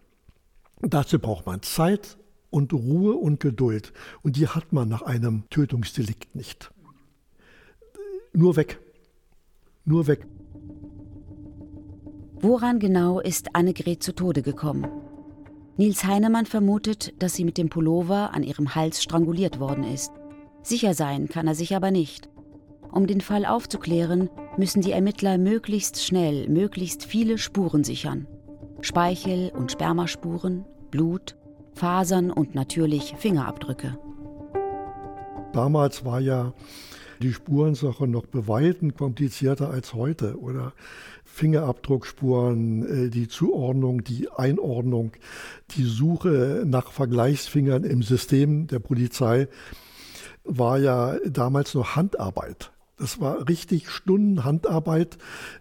Dazu 0.82 1.18
braucht 1.18 1.46
man 1.46 1.62
Zeit 1.62 2.18
und 2.50 2.72
Ruhe 2.72 3.14
und 3.14 3.40
Geduld. 3.40 3.92
Und 4.22 4.36
die 4.36 4.48
hat 4.48 4.72
man 4.72 4.88
nach 4.88 5.02
einem 5.02 5.44
Tötungsdelikt 5.50 6.34
nicht. 6.34 6.70
Nur 8.32 8.56
weg. 8.56 8.80
Nur 9.84 10.06
weg. 10.06 10.26
Woran 12.40 12.78
genau 12.78 13.20
ist 13.20 13.54
Annegret 13.54 14.02
zu 14.02 14.14
Tode 14.14 14.42
gekommen? 14.42 14.86
Nils 15.76 16.04
Heinemann 16.04 16.46
vermutet, 16.46 17.14
dass 17.22 17.34
sie 17.34 17.44
mit 17.44 17.58
dem 17.58 17.68
Pullover 17.68 18.34
an 18.34 18.42
ihrem 18.42 18.74
Hals 18.74 19.02
stranguliert 19.02 19.60
worden 19.60 19.84
ist. 19.84 20.12
Sicher 20.62 20.94
sein 20.94 21.28
kann 21.28 21.46
er 21.46 21.54
sich 21.54 21.74
aber 21.74 21.90
nicht. 21.90 22.28
Um 22.92 23.06
den 23.06 23.20
Fall 23.20 23.44
aufzuklären, 23.44 24.30
müssen 24.56 24.82
die 24.82 24.92
Ermittler 24.92 25.38
möglichst 25.38 26.04
schnell 26.04 26.48
möglichst 26.48 27.04
viele 27.04 27.38
Spuren 27.38 27.84
sichern. 27.84 28.26
Speichel- 28.80 29.52
und 29.56 29.70
Spermaspuren, 29.70 30.64
Blut, 30.90 31.36
Fasern 31.74 32.30
und 32.30 32.54
natürlich 32.54 33.14
Fingerabdrücke. 33.16 33.98
Damals 35.52 36.04
war 36.04 36.20
ja 36.20 36.52
die 37.20 37.32
Spurensache 37.32 38.06
noch 38.06 38.26
beweitem 38.26 38.94
komplizierter 38.94 39.70
als 39.70 39.94
heute. 39.94 40.38
Oder 40.38 40.72
Fingerabdruckspuren, 41.24 43.06
äh, 43.06 43.10
die 43.10 43.28
Zuordnung, 43.28 44.02
die 44.02 44.30
Einordnung, 44.30 45.12
die 45.72 45.84
Suche 45.84 46.64
nach 46.66 46.90
Vergleichsfingern 46.90 47.84
im 47.84 48.02
System 48.02 48.66
der 48.66 48.78
Polizei 48.78 49.48
war 50.44 50.78
ja 50.78 51.18
damals 51.26 51.74
noch 51.74 51.96
Handarbeit. 51.96 52.72
Das 53.00 53.18
war 53.18 53.48
richtig 53.48 53.88
Stunden 53.88 54.44
Handarbeit. 54.44 55.16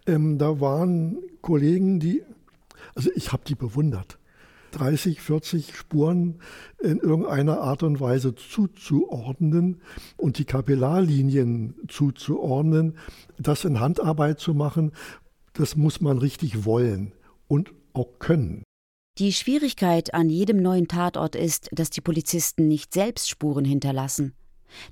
Ähm, 0.06 0.38
da 0.38 0.60
waren 0.60 1.20
Kollegen, 1.42 2.02
die, 2.02 2.22
also 2.96 3.10
ich 3.16 3.32
habe 3.32 3.44
die 3.48 3.56
bewundert. 3.56 4.20
30, 4.72 5.22
40 5.22 5.74
Spuren 5.74 6.42
in 6.80 7.00
irgendeiner 7.00 7.62
Art 7.62 7.82
und 7.82 8.02
Weise 8.02 8.36
zuzuordnen 8.36 9.82
und 10.18 10.38
die 10.38 10.44
Kapillarlinien 10.44 11.76
zuzuordnen, 11.88 12.98
das 13.40 13.64
in 13.64 13.80
Handarbeit 13.80 14.40
zu 14.40 14.54
machen, 14.54 14.92
das 15.54 15.78
muss 15.78 16.02
man 16.02 16.18
richtig 16.18 16.66
wollen 16.66 17.14
und 17.48 17.74
auch 17.94 18.20
können. 18.20 18.64
Die 19.18 19.32
Schwierigkeit 19.32 20.14
an 20.14 20.30
jedem 20.30 20.62
neuen 20.62 20.90
Tatort 20.90 21.36
ist, 21.36 21.70
dass 21.72 21.90
die 21.90 22.02
Polizisten 22.02 22.68
nicht 22.68 22.94
selbst 22.94 23.30
Spuren 23.30 23.66
hinterlassen. 23.66 24.36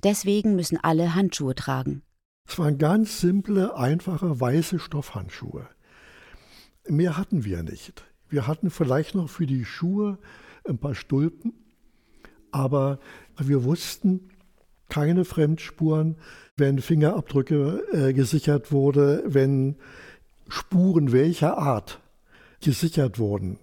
Deswegen 0.02 0.56
müssen 0.56 0.78
alle 0.82 1.14
Handschuhe 1.14 1.54
tragen. 1.54 2.02
Es 2.48 2.58
waren 2.58 2.78
ganz 2.78 3.20
simple, 3.20 3.76
einfache, 3.76 4.40
weiße 4.40 4.78
Stoffhandschuhe. 4.78 5.68
Mehr 6.88 7.18
hatten 7.18 7.44
wir 7.44 7.62
nicht. 7.62 8.04
Wir 8.30 8.46
hatten 8.46 8.70
vielleicht 8.70 9.14
noch 9.14 9.28
für 9.28 9.46
die 9.46 9.66
Schuhe 9.66 10.18
ein 10.66 10.78
paar 10.78 10.94
Stulpen, 10.94 11.52
aber 12.50 12.98
wir 13.38 13.64
wussten 13.64 14.30
keine 14.88 15.26
Fremdspuren, 15.26 16.16
wenn 16.56 16.80
Fingerabdrücke 16.80 17.84
äh, 17.92 18.12
gesichert 18.14 18.72
wurde, 18.72 19.22
wenn 19.26 19.76
Spuren 20.48 21.12
welcher 21.12 21.58
Art 21.58 22.00
gesichert 22.62 23.18
wurden. 23.18 23.58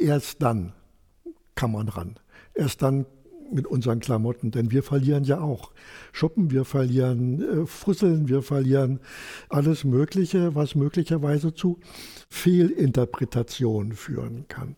Erst 0.00 0.42
dann 0.42 0.74
kann 1.54 1.72
man 1.72 1.88
ran. 1.88 2.18
Erst 2.54 2.82
dann 2.82 3.06
mit 3.52 3.66
unseren 3.66 4.00
Klamotten, 4.00 4.50
denn 4.50 4.70
wir 4.70 4.82
verlieren 4.82 5.24
ja 5.24 5.40
auch 5.40 5.72
Schuppen, 6.12 6.50
wir 6.50 6.64
verlieren 6.64 7.62
äh, 7.62 7.66
Fusseln, 7.66 8.28
wir 8.28 8.42
verlieren 8.42 9.00
alles 9.48 9.84
Mögliche, 9.84 10.54
was 10.54 10.74
möglicherweise 10.74 11.54
zu 11.54 11.78
Fehlinterpretationen 12.28 13.92
führen 13.92 14.46
kann. 14.48 14.76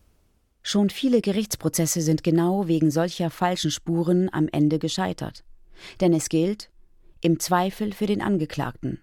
Schon 0.61 0.89
viele 0.89 1.21
Gerichtsprozesse 1.21 2.01
sind 2.01 2.23
genau 2.23 2.67
wegen 2.67 2.91
solcher 2.91 3.29
falschen 3.29 3.71
Spuren 3.71 4.29
am 4.31 4.47
Ende 4.51 4.77
gescheitert. 4.77 5.43
Denn 6.01 6.13
es 6.13 6.29
gilt, 6.29 6.69
im 7.21 7.39
Zweifel 7.39 7.93
für 7.93 8.05
den 8.05 8.21
Angeklagten. 8.21 9.01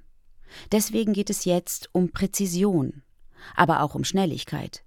Deswegen 0.73 1.13
geht 1.13 1.31
es 1.31 1.45
jetzt 1.45 1.89
um 1.93 2.11
Präzision, 2.11 3.03
aber 3.55 3.83
auch 3.83 3.95
um 3.95 4.05
Schnelligkeit. 4.05 4.85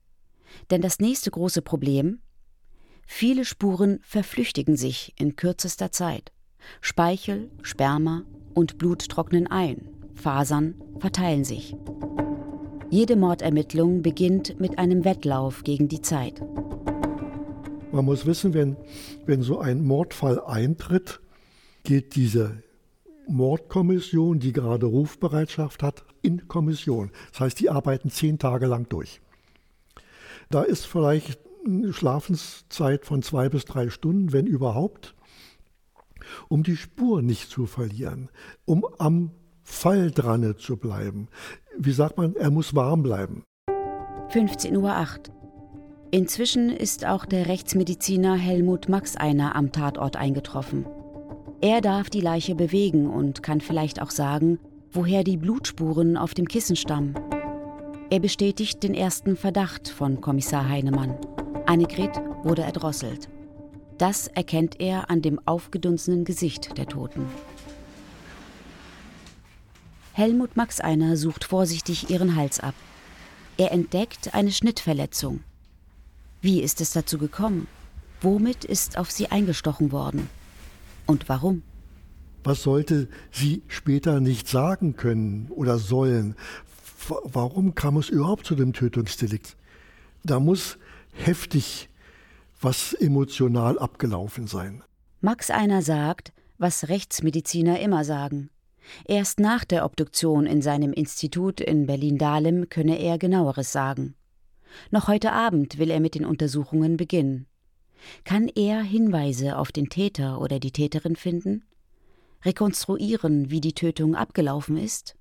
Denn 0.71 0.81
das 0.81 1.00
nächste 1.00 1.31
große 1.31 1.62
Problem 1.62 2.19
Viele 3.11 3.43
Spuren 3.43 3.99
verflüchtigen 4.03 4.77
sich 4.77 5.13
in 5.17 5.35
kürzester 5.35 5.91
Zeit. 5.91 6.31
Speichel, 6.79 7.49
Sperma 7.63 8.23
und 8.53 8.77
Blut 8.77 9.09
trocknen 9.09 9.47
ein, 9.47 9.89
Fasern 10.13 10.75
verteilen 10.99 11.43
sich. 11.43 11.75
Jede 12.91 13.17
Mordermittlung 13.17 14.03
beginnt 14.03 14.59
mit 14.61 14.77
einem 14.77 15.03
Wettlauf 15.03 15.63
gegen 15.63 15.89
die 15.89 16.01
Zeit. 16.01 16.39
Man 17.91 18.05
muss 18.05 18.27
wissen, 18.27 18.53
wenn, 18.53 18.77
wenn 19.25 19.41
so 19.41 19.59
ein 19.59 19.83
Mordfall 19.83 20.39
eintritt, 20.39 21.19
geht 21.83 22.15
diese 22.15 22.61
Mordkommission, 23.27 24.39
die 24.39 24.53
gerade 24.53 24.85
Rufbereitschaft 24.85 25.81
hat, 25.81 26.05
in 26.21 26.47
Kommission. 26.47 27.11
Das 27.31 27.41
heißt, 27.41 27.59
die 27.59 27.71
arbeiten 27.71 28.11
zehn 28.11 28.37
Tage 28.37 28.67
lang 28.67 28.87
durch. 28.87 29.19
Da 30.51 30.61
ist 30.61 30.85
vielleicht 30.85 31.49
Schlafenszeit 31.91 33.05
von 33.05 33.21
zwei 33.21 33.49
bis 33.49 33.65
drei 33.65 33.89
Stunden, 33.89 34.33
wenn 34.33 34.47
überhaupt, 34.47 35.15
um 36.47 36.63
die 36.63 36.77
Spur 36.77 37.21
nicht 37.21 37.49
zu 37.49 37.65
verlieren, 37.65 38.29
um 38.65 38.85
am 38.97 39.31
Fall 39.63 40.11
dran 40.11 40.55
zu 40.57 40.77
bleiben. 40.77 41.27
Wie 41.77 41.91
sagt 41.91 42.17
man, 42.17 42.35
er 42.35 42.49
muss 42.49 42.75
warm 42.75 43.03
bleiben. 43.03 43.43
15.08 44.29 44.77
Uhr. 44.77 45.35
Inzwischen 46.11 46.69
ist 46.69 47.05
auch 47.05 47.25
der 47.25 47.47
Rechtsmediziner 47.47 48.35
Helmut 48.35 48.89
Maxeiner 48.89 49.55
am 49.55 49.71
Tatort 49.71 50.15
eingetroffen. 50.15 50.85
Er 51.61 51.81
darf 51.81 52.09
die 52.09 52.21
Leiche 52.21 52.55
bewegen 52.55 53.07
und 53.07 53.43
kann 53.43 53.61
vielleicht 53.61 54.01
auch 54.01 54.11
sagen, 54.11 54.59
woher 54.91 55.23
die 55.23 55.37
Blutspuren 55.37 56.17
auf 56.17 56.33
dem 56.33 56.47
Kissen 56.47 56.75
stammen. 56.75 57.13
Er 58.11 58.19
bestätigt 58.19 58.81
den 58.81 58.95
ersten 58.95 59.37
Verdacht 59.37 59.87
von 59.87 60.19
Kommissar 60.19 60.67
Heinemann. 60.67 61.15
Annegret 61.67 62.19
wurde 62.43 62.63
erdrosselt. 62.63 63.29
Das 63.99 64.25
erkennt 64.27 64.79
er 64.79 65.11
an 65.11 65.21
dem 65.21 65.39
aufgedunsenen 65.45 66.25
Gesicht 66.25 66.75
der 66.79 66.87
Toten. 66.87 67.27
Helmut 70.13 70.57
Maxeiner 70.57 71.17
sucht 71.17 71.43
vorsichtig 71.43 72.09
ihren 72.09 72.35
Hals 72.35 72.59
ab. 72.59 72.73
Er 73.57 73.71
entdeckt 73.71 74.33
eine 74.33 74.51
Schnittverletzung. 74.51 75.41
Wie 76.41 76.61
ist 76.61 76.81
es 76.81 76.93
dazu 76.93 77.19
gekommen? 77.19 77.67
Womit 78.21 78.65
ist 78.65 78.97
auf 78.97 79.11
sie 79.11 79.27
eingestochen 79.27 79.91
worden? 79.91 80.29
Und 81.05 81.29
warum? 81.29 81.61
Was 82.43 82.63
sollte 82.63 83.07
sie 83.31 83.61
später 83.67 84.19
nicht 84.19 84.47
sagen 84.47 84.95
können 84.95 85.47
oder 85.51 85.77
sollen? 85.77 86.35
Warum 87.09 87.75
kam 87.75 87.97
es 87.97 88.09
überhaupt 88.09 88.45
zu 88.45 88.55
dem 88.55 88.73
Tötungsdelikt? 88.73 89.55
Da 90.23 90.39
muss 90.39 90.77
heftig 91.13 91.89
was 92.61 92.93
emotional 92.93 93.79
abgelaufen 93.79 94.47
sein. 94.47 94.83
Max 95.21 95.49
Einer 95.49 95.81
sagt, 95.81 96.33
was 96.57 96.89
Rechtsmediziner 96.89 97.79
immer 97.79 98.03
sagen. 98.03 98.49
Erst 99.05 99.39
nach 99.39 99.65
der 99.65 99.85
Obduktion 99.85 100.45
in 100.45 100.61
seinem 100.61 100.93
Institut 100.93 101.61
in 101.61 101.85
Berlin-Dahlem 101.85 102.69
könne 102.69 102.99
er 102.99 103.17
genaueres 103.17 103.71
sagen. 103.71 104.15
Noch 104.91 105.07
heute 105.07 105.31
Abend 105.31 105.77
will 105.77 105.89
er 105.89 105.99
mit 105.99 106.15
den 106.15 106.25
Untersuchungen 106.25 106.97
beginnen. 106.97 107.47
Kann 108.23 108.47
er 108.47 108.81
Hinweise 108.81 109.57
auf 109.57 109.71
den 109.71 109.89
Täter 109.89 110.41
oder 110.41 110.59
die 110.59 110.71
Täterin 110.71 111.15
finden? 111.15 111.63
Rekonstruieren, 112.43 113.49
wie 113.49 113.61
die 113.61 113.73
Tötung 113.73 114.15
abgelaufen 114.15 114.77
ist? 114.77 115.15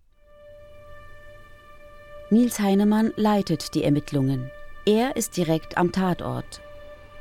Nils 2.31 2.61
Heinemann 2.61 3.15
leitet 3.17 3.75
die 3.75 3.83
Ermittlungen. 3.83 4.51
Er 4.85 5.17
ist 5.17 5.39
direkt 5.39 5.79
am 5.79 5.93
Tatort. 5.93 6.61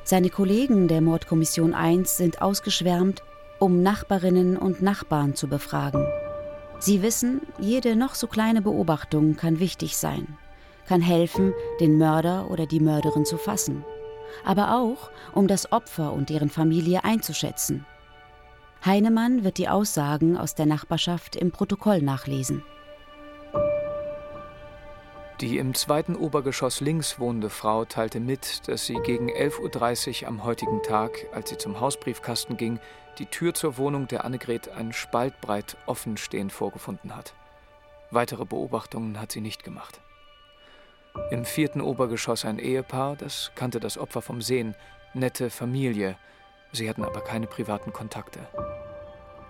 Seine 0.04 0.30
Kollegen 0.30 0.90
der 0.90 1.00
Mordkommission 1.00 1.74
1 1.74 2.18
sind 2.18 2.42
ausgeschwärmt, 2.42 3.24
um 3.58 3.82
Nachbarinnen 3.82 4.58
und 4.58 4.82
Nachbarn 4.82 5.34
zu 5.34 5.48
befragen. 5.48 6.06
Sie 6.80 7.02
wissen, 7.02 7.42
jede 7.58 7.96
noch 7.96 8.16
so 8.16 8.28
kleine 8.28 8.62
Beobachtung 8.62 9.38
kann 9.38 9.60
wichtig 9.60 9.96
sein, 9.96 10.38
kann 10.90 11.00
helfen, 11.00 11.54
den 11.80 11.98
Mörder 11.98 12.52
oder 12.52 12.66
die 12.66 12.82
Mörderin 12.82 13.24
zu 13.24 13.38
fassen, 13.38 13.86
aber 14.44 14.76
auch, 14.76 15.10
um 15.34 15.48
das 15.48 15.72
Opfer 15.72 16.12
und 16.12 16.30
deren 16.30 16.50
Familie 16.50 17.06
einzuschätzen. 17.06 17.86
Heinemann 18.86 19.46
wird 19.46 19.58
die 19.58 19.70
Aussagen 19.70 20.36
aus 20.36 20.54
der 20.54 20.66
Nachbarschaft 20.66 21.38
im 21.38 21.52
Protokoll 21.52 22.02
nachlesen. 22.02 22.62
Die 25.42 25.60
im 25.60 25.76
zweiten 25.76 26.16
Obergeschoss 26.16 26.82
links 26.82 27.20
wohnende 27.20 27.52
Frau 27.52 27.86
teilte 27.86 28.20
mit, 28.20 28.68
dass 28.68 28.88
sie 28.88 28.96
gegen 29.04 29.30
11.30 29.30 30.24
Uhr 30.24 30.30
am 30.30 30.44
heutigen 30.44 30.82
Tag, 30.82 31.28
als 31.32 31.52
sie 31.52 31.60
zum 31.60 31.80
Hausbriefkasten 31.80 32.58
ging, 32.58 32.80
die 33.20 33.28
Tür 33.28 33.54
zur 33.54 33.78
Wohnung 33.78 34.08
der 34.08 34.26
Annegret 34.26 34.70
einen 34.70 34.94
Spalt 34.94 35.40
breit 35.40 35.78
offen 35.86 36.18
stehend 36.18 36.52
vorgefunden 36.52 37.16
hat. 37.16 37.36
Weitere 38.10 38.46
Beobachtungen 38.46 39.20
hat 39.20 39.32
sie 39.32 39.42
nicht 39.42 39.64
gemacht. 39.64 40.02
Im 41.30 41.46
vierten 41.46 41.82
Obergeschoss 41.82 42.44
ein 42.44 42.58
Ehepaar, 42.58 43.16
das 43.16 43.52
kannte 43.54 43.80
das 43.80 44.00
Opfer 44.00 44.24
vom 44.24 44.42
Sehen, 44.42 44.74
nette 45.14 45.52
Familie, 45.52 46.18
sie 46.72 46.90
hatten 46.90 47.04
aber 47.04 47.22
keine 47.22 47.46
privaten 47.46 47.94
Kontakte. 47.94 48.40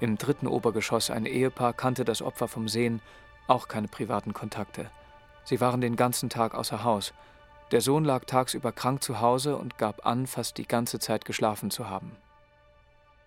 Im 0.01 0.17
dritten 0.17 0.47
Obergeschoss 0.47 1.09
ein 1.09 1.25
Ehepaar 1.25 1.71
kannte 1.71 2.03
das 2.03 2.21
Opfer 2.21 2.49
vom 2.49 2.67
Sehen, 2.67 3.01
auch 3.47 3.69
keine 3.69 3.87
privaten 3.87 4.33
Kontakte. 4.33 4.91
Sie 5.47 5.61
waren 5.61 5.79
den 5.79 5.95
ganzen 5.95 6.29
Tag 6.29 6.53
außer 6.53 6.83
Haus. 6.83 7.13
Der 7.71 7.79
Sohn 7.79 8.03
lag 8.03 8.25
tagsüber 8.25 8.73
krank 8.73 9.01
zu 9.01 9.21
Hause 9.21 9.55
und 9.55 9.77
gab 9.77 10.05
an, 10.05 10.27
fast 10.27 10.57
die 10.57 10.67
ganze 10.67 10.99
Zeit 10.99 11.23
geschlafen 11.23 11.71
zu 11.71 11.89
haben. 11.89 12.11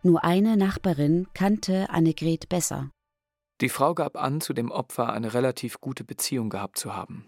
Nur 0.03 0.23
eine 0.23 0.59
Nachbarin 0.59 1.29
kannte 1.33 1.89
Annegret 1.89 2.51
besser. 2.51 2.91
Die 3.63 3.71
Frau 3.71 3.95
gab 3.95 4.19
an, 4.19 4.43
zu 4.43 4.53
dem 4.53 4.71
Opfer 4.71 5.11
eine 5.11 5.33
relativ 5.33 5.81
gute 5.81 6.05
Beziehung 6.05 6.51
gehabt 6.51 6.79
zu 6.79 6.95
haben. 6.95 7.25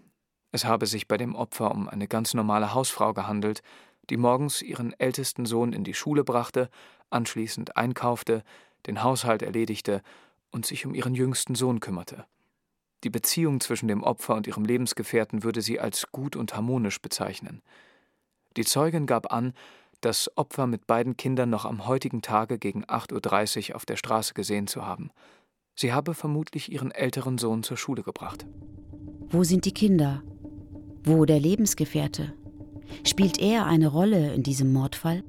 Es 0.51 0.65
habe 0.65 0.85
sich 0.85 1.07
bei 1.07 1.17
dem 1.17 1.33
Opfer 1.33 1.71
um 1.71 1.89
eine 1.89 2.07
ganz 2.07 2.35
normale 2.35 2.75
Hausfrau 2.75 3.13
gehandelt, 3.13 3.63
die 4.11 4.17
morgens 4.17 4.61
ihren 4.61 4.93
ältesten 4.99 5.47
Sohn 5.47 5.73
in 5.73 5.83
die 5.83 5.95
Schule 5.95 6.23
brachte, 6.23 6.69
anschließend 7.09 7.77
einkaufte, 7.77 8.43
den 8.85 9.01
Haushalt 9.01 9.41
erledigte 9.41 10.03
und 10.51 10.67
sich 10.67 10.85
um 10.85 10.93
ihren 10.93 11.15
jüngsten 11.15 11.55
Sohn 11.55 11.79
kümmerte. 11.79 12.27
Die 13.03 13.09
Beziehung 13.09 13.59
zwischen 13.59 13.87
dem 13.87 14.01
Opfer 14.01 14.35
und 14.35 14.47
ihrem 14.47 14.63
Lebensgefährten 14.63 15.43
würde 15.43 15.61
sie 15.61 15.79
als 15.79 16.07
gut 16.11 16.35
und 16.35 16.55
harmonisch 16.55 17.01
bezeichnen. 17.01 17.61
Die 18.55 18.63
Zeugin 18.63 19.05
gab 19.05 19.33
an, 19.33 19.53
das 19.99 20.29
Opfer 20.37 20.67
mit 20.67 20.87
beiden 20.87 21.17
Kindern 21.17 21.49
noch 21.49 21.65
am 21.65 21.87
heutigen 21.87 22.21
Tage 22.21 22.57
gegen 22.57 22.85
8.30 22.85 23.69
Uhr 23.69 23.75
auf 23.75 23.85
der 23.85 23.95
Straße 23.95 24.33
gesehen 24.33 24.67
zu 24.67 24.85
haben. 24.85 25.11
Sie 25.75 25.91
habe 25.91 26.13
vermutlich 26.13 26.71
ihren 26.71 26.91
älteren 26.91 27.37
Sohn 27.37 27.63
zur 27.63 27.77
Schule 27.77 28.03
gebracht. 28.03 28.45
Wo 29.29 29.43
sind 29.43 29.65
die 29.65 29.73
Kinder? 29.73 30.21
Wo 31.03 31.25
der 31.25 31.39
Lebensgefährte? 31.39 32.33
Spielt 33.05 33.39
er 33.39 33.65
eine 33.65 33.87
Rolle 33.87 34.33
in 34.33 34.43
diesem 34.43 34.71
Mordfall? 34.71 35.23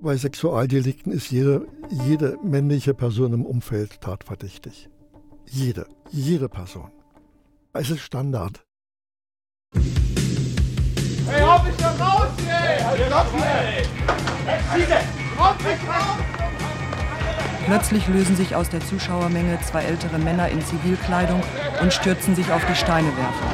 Bei 0.00 0.16
Sexualdelikten 0.16 1.10
ist 1.10 1.30
jede, 1.30 1.66
jede 2.06 2.38
männliche 2.44 2.94
Person 2.94 3.32
im 3.32 3.44
Umfeld 3.44 4.00
tatverdächtig. 4.00 4.88
Jede, 5.48 5.86
jede 6.10 6.48
Person. 6.48 6.90
Es 7.72 7.90
ist 7.90 8.00
Standard. 8.00 8.64
Hey, 9.72 11.42
hau 11.42 11.62
mich 11.62 11.76
da 11.76 11.90
raus 11.90 12.28
hier! 12.38 12.56
Plötzlich 17.66 18.06
lösen 18.08 18.36
sich 18.36 18.54
aus 18.54 18.70
der 18.70 18.80
Zuschauermenge 18.80 19.58
zwei 19.62 19.82
ältere 19.82 20.18
Männer 20.18 20.48
in 20.48 20.64
Zivilkleidung 20.64 21.42
und 21.80 21.92
stürzen 21.92 22.34
sich 22.34 22.50
auf 22.52 22.64
die 22.66 22.76
Steinewerfer. 22.76 23.46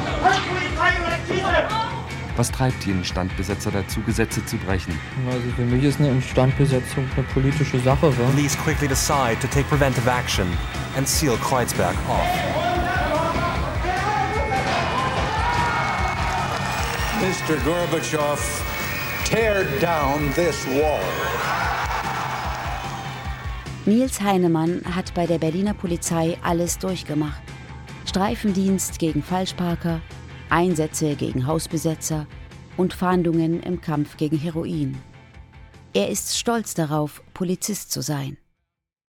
Was 2.35 2.51
treibt 2.51 2.83
die 2.83 2.91
Instandbesetzer 2.91 3.69
dazu, 3.69 4.01
Gesetze 4.01 4.43
zu 4.43 4.57
brechen? 4.57 4.97
Also 5.29 5.51
für 5.55 5.65
mich 5.65 5.83
ist 5.83 5.99
eine 5.99 6.09
Instandbesetzung 6.09 7.07
eine 7.15 7.25
politische 7.27 7.79
Sache. 7.79 8.17
Wa? 8.17 8.23
Police 8.31 8.57
quickly 8.57 8.87
decide 8.87 9.37
to 9.39 9.47
take 9.47 9.67
preventive 9.67 10.07
action 10.09 10.47
and 10.97 11.07
seal 11.07 11.37
Kreuzberg 11.37 11.95
off. 12.09 12.27
Mr. 17.21 17.55
Gorbachev, 17.63 18.41
tear 19.25 19.65
down 19.79 20.33
this 20.33 20.65
wall. 20.67 20.99
Nils 23.85 24.19
Heinemann 24.21 24.81
hat 24.95 25.13
bei 25.13 25.27
der 25.27 25.37
Berliner 25.37 25.73
Polizei 25.73 26.37
alles 26.41 26.79
durchgemacht. 26.79 27.41
Streifendienst 28.05 28.97
gegen 28.97 29.21
Falschparker, 29.21 30.01
Einsätze 30.49 31.15
gegen 31.15 31.47
Hausbesetzer 31.47 32.27
und 32.77 32.93
Fahndungen 32.93 33.61
im 33.61 33.81
Kampf 33.81 34.17
gegen 34.17 34.37
Heroin. 34.37 34.97
Er 35.93 36.09
ist 36.09 36.37
stolz 36.37 36.73
darauf, 36.73 37.21
Polizist 37.33 37.91
zu 37.91 38.01
sein. 38.01 38.37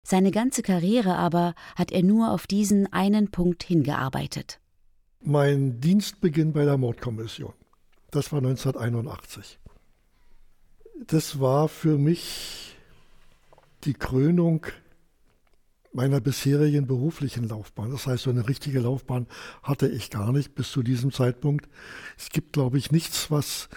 Seine 0.04 0.32
ganze 0.32 0.64
Karriere 0.64 1.16
aber 1.16 1.54
hat 1.76 1.92
er 1.92 2.04
nur 2.04 2.32
auf 2.32 2.48
diesen 2.48 2.92
einen 2.92 3.30
Punkt 3.30 3.64
hingearbeitet. 3.64 4.60
Mein 5.24 5.80
Dienstbeginn 5.80 6.54
bei 6.54 6.66
der 6.66 6.78
Mordkommission, 6.78 7.54
das 8.10 8.32
war 8.32 8.40
1981. 8.40 9.60
Das 11.06 11.40
war 11.40 11.68
für 11.68 11.98
mich 11.98 12.76
die 13.84 13.94
Krönung 13.94 14.66
meiner 15.94 16.22
bisherigen 16.22 16.88
beruflichen 16.88 17.48
Laufbahn. 17.48 17.92
Das 17.92 18.08
heißt, 18.08 18.24
so 18.24 18.30
eine 18.30 18.48
richtige 18.48 18.80
Laufbahn 18.80 19.28
hatte 19.64 19.88
ich 19.88 20.10
gar 20.10 20.32
nicht 20.32 20.56
bis 20.56 20.72
zu 20.72 20.84
diesem 20.84 21.12
Zeitpunkt. 21.12 21.68
Es 22.18 22.30
gibt, 22.30 22.54
glaube 22.54 22.78
ich, 22.78 22.92
nichts, 22.92 23.30
was, 23.30 23.70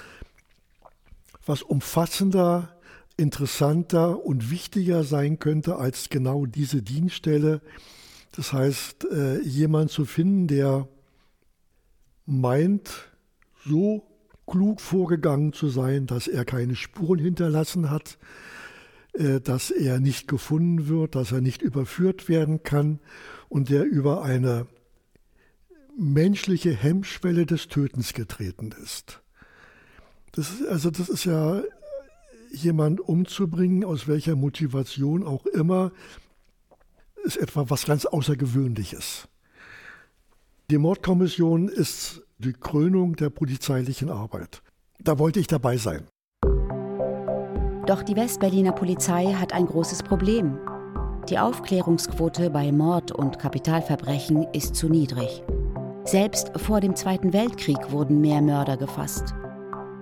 was 1.45 1.63
umfassender, 1.63 2.77
interessanter 3.17 4.25
und 4.25 4.51
wichtiger 4.51 5.05
sein 5.05 5.39
könnte 5.39 5.77
als 5.77 6.09
genau 6.09 6.47
diese 6.47 6.83
Dienststelle. 6.83 7.61
Das 8.33 8.53
heißt, 8.53 9.07
äh, 9.13 9.41
jemand 9.41 9.91
zu 9.91 10.05
finden, 10.05 10.49
der 10.49 10.89
meint, 12.27 13.09
so 13.65 14.07
klug 14.47 14.81
vorgegangen 14.81 15.53
zu 15.53 15.69
sein, 15.69 16.07
dass 16.07 16.27
er 16.27 16.45
keine 16.45 16.77
Spuren 16.77 17.19
hinterlassen 17.19 17.91
hat, 17.91 18.19
dass 19.45 19.71
er 19.71 20.01
nicht 20.01 20.27
gefunden 20.27 20.89
wird, 20.89 21.15
dass 21.15 21.31
er 21.31 21.41
nicht 21.41 21.63
überführt 21.63 22.29
werden 22.29 22.63
kann 22.63 22.99
und 23.49 23.71
der 23.71 23.85
über 23.85 24.23
eine 24.23 24.67
menschliche 25.97 26.73
Hemmschwelle 26.73 27.47
des 27.47 27.69
Tötens 27.69 28.13
getreten 28.13 28.75
ist. 28.83 29.23
Das 30.33 30.51
ist 30.51 30.67
also 30.67 30.91
das 30.91 31.09
ist 31.09 31.25
ja 31.25 31.63
jemand 32.51 33.01
umzubringen, 33.01 33.85
aus 33.85 34.09
welcher 34.09 34.37
Motivation 34.37 35.25
auch 35.25 35.47
immer, 35.47 35.93
ist 37.25 37.37
etwa 37.37 37.69
was 37.71 37.87
ganz 37.87 38.07
Außergewöhnliches. 38.07 39.29
Die 40.71 40.79
Mordkommission 40.79 41.69
ist 41.69 42.23
die 42.39 42.53
Krönung 42.53 43.17
der 43.17 43.31
polizeilichen 43.31 44.11
Arbeit. 44.11 44.63
Da 44.99 45.19
wollte 45.19 45.41
ich 45.41 45.47
dabei 45.47 45.77
sein. 45.77 46.07
Doch 47.87 48.03
die 48.03 48.17
Westberliner 48.17 48.73
Polizei 48.73 49.35
hat 49.35 49.53
ein 49.53 49.67
großes 49.67 50.03
Problem. 50.03 50.59
Die 51.29 51.39
Aufklärungsquote 51.39 52.49
bei 52.49 52.73
Mord 52.73 53.13
und 53.13 53.39
Kapitalverbrechen 53.39 54.47
ist 54.55 54.75
zu 54.75 54.89
niedrig. 54.89 55.43
Selbst 56.05 56.51
vor 56.59 56.81
dem 56.81 56.97
Zweiten 56.97 57.35
Weltkrieg 57.35 57.91
wurden 57.91 58.23
mehr 58.23 58.41
Mörder 58.41 58.79
gefasst. 58.79 59.35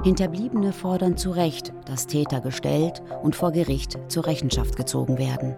Hinterbliebene 0.04 0.72
fordern 0.72 1.16
zu 1.16 1.30
Recht, 1.30 1.72
dass 1.84 2.06
Täter 2.06 2.40
gestellt 2.40 3.02
und 3.22 3.34
vor 3.34 3.50
Gericht 3.50 3.98
zur 4.06 4.26
Rechenschaft 4.26 4.76
gezogen 4.76 5.18
werden. 5.18 5.56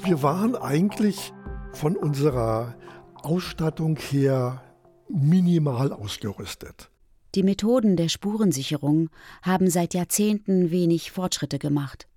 Wir 0.00 0.22
waren 0.22 0.56
eigentlich 0.56 1.32
von 1.72 1.96
unserer 1.96 2.74
Ausstattung 3.22 3.96
her 3.96 4.62
minimal 5.08 5.92
ausgerüstet. 5.92 6.90
Die 7.34 7.42
Methoden 7.42 7.96
der 7.96 8.08
Spurensicherung 8.08 9.10
haben 9.42 9.68
seit 9.70 9.94
Jahrzehnten 9.94 10.70
wenig 10.70 11.10
Fortschritte 11.10 11.58
gemacht. 11.58 12.08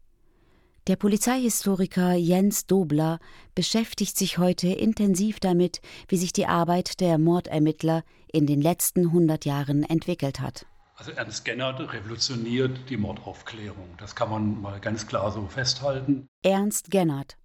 Der 0.88 0.96
Polizeihistoriker 0.96 2.14
Jens 2.14 2.66
Dobler 2.66 3.20
beschäftigt 3.54 4.18
sich 4.18 4.40
heute 4.40 4.68
intensiv 4.68 5.40
damit, 5.40 5.80
wie 6.08 6.18
sich 6.18 6.34
die 6.34 6.48
Arbeit 6.48 7.00
der 7.02 7.20
Mordermittler 7.20 8.04
in 8.32 8.48
den 8.48 8.62
letzten 8.62 9.08
100 9.08 9.46
Jahren 9.46 9.84
entwickelt 9.84 10.40
hat. 10.40 10.66
Also 10.96 11.12
Ernst 11.12 11.46
Gennert 11.46 11.80
revolutioniert 11.94 12.90
die 12.90 12.98
Mordaufklärung. 12.98 13.90
Das 13.98 14.16
kann 14.16 14.30
man 14.30 14.62
mal 14.62 14.80
ganz 14.80 15.08
klar 15.08 15.32
so 15.32 15.48
festhalten. 15.48 16.28
Ernst 16.44 16.90
Gennert, 16.90 17.38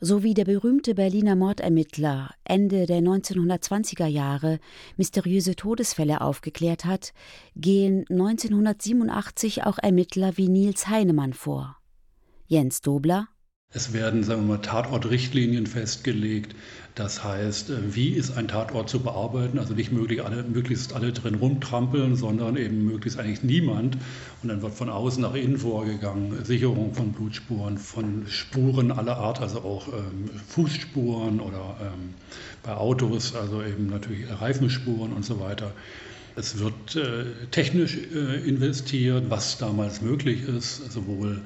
sowie 0.00 0.34
der 0.34 0.44
berühmte 0.44 0.94
Berliner 0.94 1.36
Mordermittler 1.36 2.34
Ende 2.44 2.86
der 2.86 3.00
1920er 3.00 4.06
Jahre 4.06 4.58
mysteriöse 4.96 5.56
Todesfälle 5.56 6.20
aufgeklärt 6.20 6.84
hat, 6.84 7.12
gehen 7.54 8.06
1987 8.08 9.64
auch 9.64 9.78
Ermittler 9.78 10.36
wie 10.36 10.48
Nils 10.48 10.88
Heinemann 10.88 11.32
vor. 11.32 11.76
Jens 12.46 12.80
Dobler 12.80 13.28
Es 13.72 13.92
werden, 13.92 14.24
sagen 14.24 14.48
wir 14.48 14.56
mal, 14.56 14.62
Tatortrichtlinien 14.62 15.64
festgelegt. 15.64 16.56
Das 16.96 17.22
heißt, 17.22 17.70
äh, 17.70 17.94
wie 17.94 18.08
ist 18.08 18.36
ein 18.36 18.48
Tatort 18.48 18.88
zu 18.88 18.98
bearbeiten? 18.98 19.60
Also 19.60 19.74
nicht 19.74 19.92
möglich 19.92 20.24
alle, 20.24 20.42
möglichst 20.42 20.92
alle 20.92 21.12
drin 21.12 21.36
rumtrampeln, 21.36 22.16
sondern 22.16 22.56
eben 22.56 22.84
möglichst 22.84 23.20
eigentlich 23.20 23.44
niemand. 23.44 23.96
Und 24.42 24.48
dann 24.48 24.60
wird 24.60 24.74
von 24.74 24.90
außen 24.90 25.22
nach 25.22 25.34
innen 25.34 25.56
vorgegangen. 25.56 26.44
Sicherung 26.44 26.94
von 26.94 27.12
Blutspuren, 27.12 27.78
von 27.78 28.26
Spuren 28.26 28.90
aller 28.90 29.18
Art, 29.18 29.40
also 29.40 29.60
auch 29.60 29.86
ähm, 29.86 30.28
Fußspuren 30.48 31.38
oder 31.38 31.76
ähm, 31.80 32.14
bei 32.64 32.74
Autos, 32.74 33.36
also 33.36 33.62
eben 33.62 33.86
natürlich 33.86 34.24
Reifenspuren 34.28 35.12
und 35.12 35.24
so 35.24 35.38
weiter. 35.38 35.70
Es 36.36 36.58
wird 36.58 36.96
äh, 36.96 37.24
technisch 37.50 37.96
äh, 37.96 38.48
investiert, 38.48 39.28
was 39.28 39.58
damals 39.58 40.00
möglich 40.00 40.42
ist, 40.42 40.90
sowohl 40.90 41.42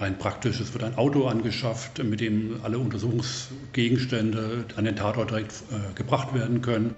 rein 0.00 0.18
praktisch. 0.18 0.60
Es 0.60 0.72
wird 0.72 0.84
ein 0.84 0.96
Auto 0.96 1.26
angeschafft, 1.26 2.02
mit 2.02 2.20
dem 2.20 2.60
alle 2.62 2.78
Untersuchungsgegenstände 2.78 4.64
an 4.76 4.84
den 4.84 4.96
Tatort 4.96 5.30
direkt 5.30 5.52
äh, 5.70 5.94
gebracht 5.94 6.34
werden 6.34 6.62
können. 6.62 6.94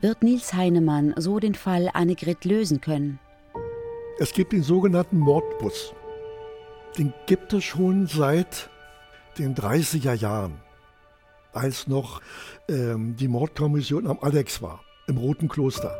Wird 0.00 0.22
Nils 0.22 0.54
Heinemann 0.54 1.14
so 1.16 1.40
den 1.40 1.54
Fall 1.54 1.90
Annegret 1.92 2.44
lösen 2.44 2.80
können? 2.80 3.18
Es 4.20 4.32
gibt 4.32 4.52
den 4.52 4.62
sogenannten 4.62 5.18
Mordbus. 5.18 5.92
Den 6.96 7.12
gibt 7.26 7.52
es 7.52 7.64
schon 7.64 8.06
seit 8.06 8.70
den 9.38 9.54
30er 9.54 10.14
Jahren, 10.14 10.60
als 11.52 11.86
noch 11.86 12.20
ähm, 12.68 13.16
die 13.16 13.28
Mordkommission 13.28 14.06
am 14.06 14.18
Alex 14.20 14.60
war, 14.62 14.80
im 15.06 15.16
Roten 15.16 15.48
Kloster. 15.48 15.94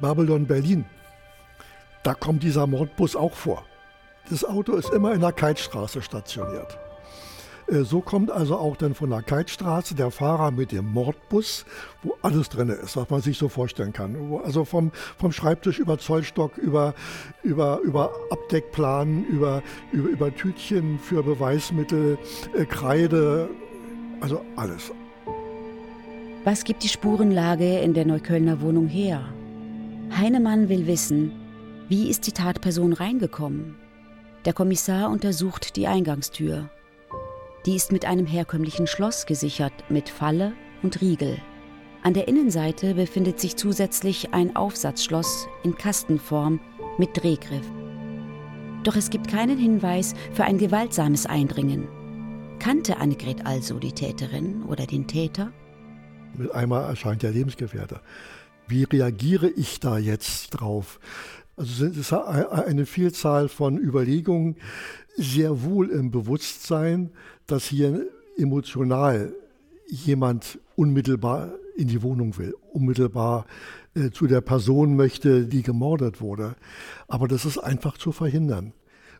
Babylon 0.00 0.46
Berlin. 0.46 0.84
Da 2.02 2.14
kommt 2.14 2.42
dieser 2.42 2.66
Mordbus 2.66 3.14
auch 3.14 3.34
vor. 3.34 3.64
Das 4.32 4.46
Auto 4.46 4.72
ist 4.76 4.88
immer 4.88 5.12
in 5.12 5.20
der 5.20 5.32
Keitstraße 5.32 6.00
stationiert. 6.00 6.78
Äh, 7.66 7.82
so 7.82 8.00
kommt 8.00 8.30
also 8.30 8.56
auch 8.56 8.78
dann 8.78 8.94
von 8.94 9.10
der 9.10 9.20
Keitstraße 9.20 9.94
der 9.94 10.10
Fahrer 10.10 10.50
mit 10.50 10.72
dem 10.72 10.90
Mordbus, 10.90 11.66
wo 12.02 12.16
alles 12.22 12.48
drin 12.48 12.70
ist, 12.70 12.96
was 12.96 13.10
man 13.10 13.20
sich 13.20 13.36
so 13.36 13.50
vorstellen 13.50 13.92
kann. 13.92 14.16
Also 14.42 14.64
vom, 14.64 14.90
vom 15.18 15.32
Schreibtisch 15.32 15.78
über 15.78 15.98
Zollstock, 15.98 16.56
über, 16.56 16.94
über, 17.42 17.80
über 17.80 18.10
Abdeckplan, 18.30 19.26
über, 19.26 19.62
über, 19.92 20.08
über 20.08 20.34
Tütchen 20.34 20.98
für 20.98 21.22
Beweismittel, 21.22 22.16
äh, 22.56 22.64
Kreide, 22.64 23.50
also 24.22 24.40
alles. 24.56 24.92
Was 26.44 26.64
gibt 26.64 26.84
die 26.84 26.88
Spurenlage 26.88 27.80
in 27.80 27.92
der 27.92 28.06
Neuköllner 28.06 28.62
Wohnung 28.62 28.88
her? 28.88 29.28
Heinemann 30.16 30.70
will 30.70 30.86
wissen, 30.86 31.32
wie 31.90 32.08
ist 32.08 32.26
die 32.26 32.32
Tatperson 32.32 32.94
reingekommen? 32.94 33.81
Der 34.44 34.52
Kommissar 34.52 35.08
untersucht 35.10 35.76
die 35.76 35.86
Eingangstür. 35.86 36.68
Die 37.64 37.76
ist 37.76 37.92
mit 37.92 38.04
einem 38.04 38.26
herkömmlichen 38.26 38.88
Schloss 38.88 39.26
gesichert, 39.26 39.72
mit 39.88 40.08
Falle 40.08 40.52
und 40.82 41.00
Riegel. 41.00 41.38
An 42.02 42.14
der 42.14 42.26
Innenseite 42.26 42.94
befindet 42.94 43.38
sich 43.38 43.54
zusätzlich 43.56 44.34
ein 44.34 44.56
Aufsatzschloss 44.56 45.46
in 45.62 45.76
Kastenform 45.76 46.58
mit 46.98 47.16
Drehgriff. 47.16 47.64
Doch 48.82 48.96
es 48.96 49.10
gibt 49.10 49.28
keinen 49.28 49.58
Hinweis 49.58 50.14
für 50.32 50.42
ein 50.42 50.58
gewaltsames 50.58 51.26
Eindringen. 51.26 51.86
Kannte 52.58 52.96
Annegret 52.96 53.46
also 53.46 53.78
die 53.78 53.92
Täterin 53.92 54.64
oder 54.64 54.86
den 54.86 55.06
Täter? 55.06 55.52
Mit 56.36 56.50
einmal 56.52 56.88
erscheint 56.88 57.22
der 57.22 57.30
Lebensgefährte. 57.30 58.00
Wie 58.66 58.84
reagiere 58.84 59.48
ich 59.48 59.78
da 59.78 59.98
jetzt 59.98 60.50
drauf? 60.50 60.98
Also 61.56 61.86
es 61.86 61.96
ist 61.96 62.12
eine 62.12 62.86
Vielzahl 62.86 63.48
von 63.48 63.78
Überlegungen, 63.78 64.56
sehr 65.16 65.62
wohl 65.62 65.90
im 65.90 66.10
Bewusstsein, 66.10 67.10
dass 67.46 67.66
hier 67.66 68.06
emotional 68.38 69.34
jemand 69.86 70.58
unmittelbar 70.74 71.52
in 71.76 71.88
die 71.88 72.02
Wohnung 72.02 72.36
will, 72.38 72.54
unmittelbar 72.72 73.46
äh, 73.94 74.10
zu 74.10 74.26
der 74.26 74.40
Person 74.40 74.96
möchte, 74.96 75.46
die 75.46 75.62
gemordet 75.62 76.20
wurde. 76.20 76.56
Aber 77.08 77.28
das 77.28 77.44
ist 77.44 77.58
einfach 77.58 77.98
zu 77.98 78.12
verhindern. 78.12 78.72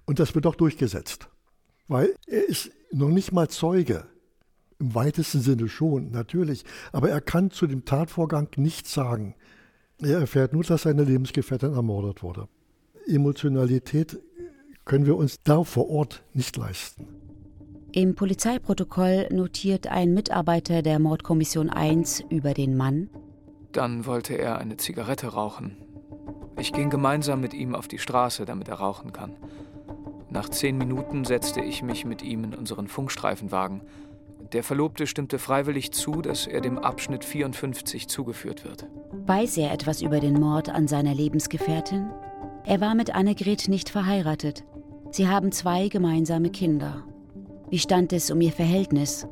Und 0.07 0.18
das 0.18 0.35
wird 0.35 0.47
auch 0.47 0.55
durchgesetzt. 0.55 1.29
Weil 1.88 2.14
er 2.27 2.49
ist 2.49 2.71
noch 2.90 3.09
nicht 3.09 3.33
mal 3.33 3.49
Zeuge. 3.49 4.05
Im 4.79 4.95
weitesten 4.95 5.40
Sinne 5.40 5.68
schon, 5.68 6.11
natürlich. 6.11 6.64
Aber 6.90 7.11
er 7.11 7.21
kann 7.21 7.51
zu 7.51 7.66
dem 7.66 7.85
Tatvorgang 7.85 8.49
nichts 8.57 8.92
sagen. 8.92 9.35
Er 10.00 10.18
erfährt 10.18 10.52
nur, 10.52 10.64
dass 10.64 10.83
seine 10.83 11.05
Lebensgefährtin 11.05 11.74
ermordet 11.74 12.22
wurde. 12.22 12.48
Emotionalität 13.07 14.18
können 14.85 15.07
wir 15.07 15.16
uns 15.16 15.42
da 15.42 15.62
vor 15.64 15.88
Ort 15.90 16.22
nicht 16.33 16.57
leisten. 16.57 17.09
Im 17.92 18.14
Polizeiprotokoll 18.14 19.28
notiert 19.31 19.87
ein 19.87 20.14
Mitarbeiter 20.14 20.83
der 20.83 20.98
Mordkommission 20.98 21.68
1 21.68 22.24
über 22.31 22.55
den 22.55 22.76
Mann. 22.76 23.11
Dann 23.72 24.07
wollte 24.07 24.35
er 24.35 24.59
eine 24.59 24.78
Zigarette 24.78 25.28
rauchen. 25.28 25.76
Ich 26.59 26.72
ging 26.72 26.90
gemeinsam 26.90 27.40
mit 27.40 27.55
ihm 27.55 27.74
auf 27.74 27.88
die 27.88 27.98
Straße, 27.98 28.44
damit 28.44 28.68
er 28.68 28.76
rauchen 28.76 29.12
kann. 29.12 29.37
Nach 30.31 30.48
zehn 30.48 30.78
Minuten 30.78 31.24
setzte 31.24 31.61
ich 31.61 31.83
mich 31.83 32.07
mit 32.07 32.22
ihm 32.22 32.44
in 32.44 32.55
unseren 32.55 32.88
Funkstreifenwagen. 32.88 33.83
Der 34.53 34.62
Verlobte 34.62 35.07
stimmte 35.07 35.38
freiwillig 35.38 35.93
zu, 35.93 36.21
dass 36.21 36.47
er 36.47 36.61
dem 36.61 36.79
Abschnitt 36.79 37.25
54 37.25 38.07
zugeführt 38.09 38.65
wird. 38.65 38.87
Weiß 39.27 39.57
er 39.57 39.73
etwas 39.73 40.03
über 40.03 40.21
den 40.21 40.38
Mord 40.38 40.69
an 40.69 40.87
seiner 40.87 41.15
Lebensgefährtin? 41.15 42.11
Er 42.67 42.81
war 42.83 42.95
mit 42.95 43.15
Annegret 43.15 43.69
nicht 43.69 43.88
verheiratet. 43.88 44.65
Sie 45.11 45.27
haben 45.27 45.53
zwei 45.53 45.88
gemeinsame 45.88 46.51
Kinder. 46.51 47.03
Wie 47.71 47.79
stand 47.79 48.12
es 48.12 48.31
um 48.31 48.43
ihr 48.43 48.53
Verhältnis? 48.53 49.27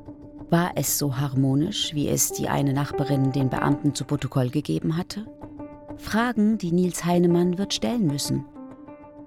War 0.48 0.72
es 0.74 0.98
so 0.98 1.18
harmonisch, 1.18 1.94
wie 1.94 2.08
es 2.08 2.32
die 2.32 2.48
eine 2.48 2.72
Nachbarin 2.72 3.30
den 3.32 3.50
Beamten 3.50 3.94
zu 3.94 4.04
Protokoll 4.04 4.48
gegeben 4.48 4.96
hatte? 4.96 5.26
Fragen, 5.96 6.56
die 6.56 6.72
Nils 6.72 7.04
Heinemann 7.04 7.58
wird 7.58 7.74
stellen 7.74 8.06
müssen. 8.06 8.46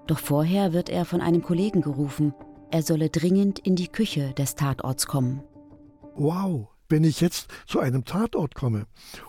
Doch 0.07 0.19
vorher 0.19 0.73
wird 0.73 0.89
er 0.89 1.05
von 1.05 1.21
einem 1.21 1.43
Kollegen 1.43 1.81
gerufen, 1.81 2.33
er 2.71 2.81
solle 2.81 3.09
dringend 3.09 3.59
in 3.59 3.75
die 3.75 3.87
Küche 3.87 4.33
des 4.33 4.55
Tatorts 4.55 5.05
kommen 5.05 5.43
wow, 6.15 6.69
wenn 6.89 7.03
ich 7.03 7.21
jetzt 7.21 7.47
zu 7.65 7.79
einem 7.79 8.05
Tatort 8.05 8.55
komme 8.55 8.85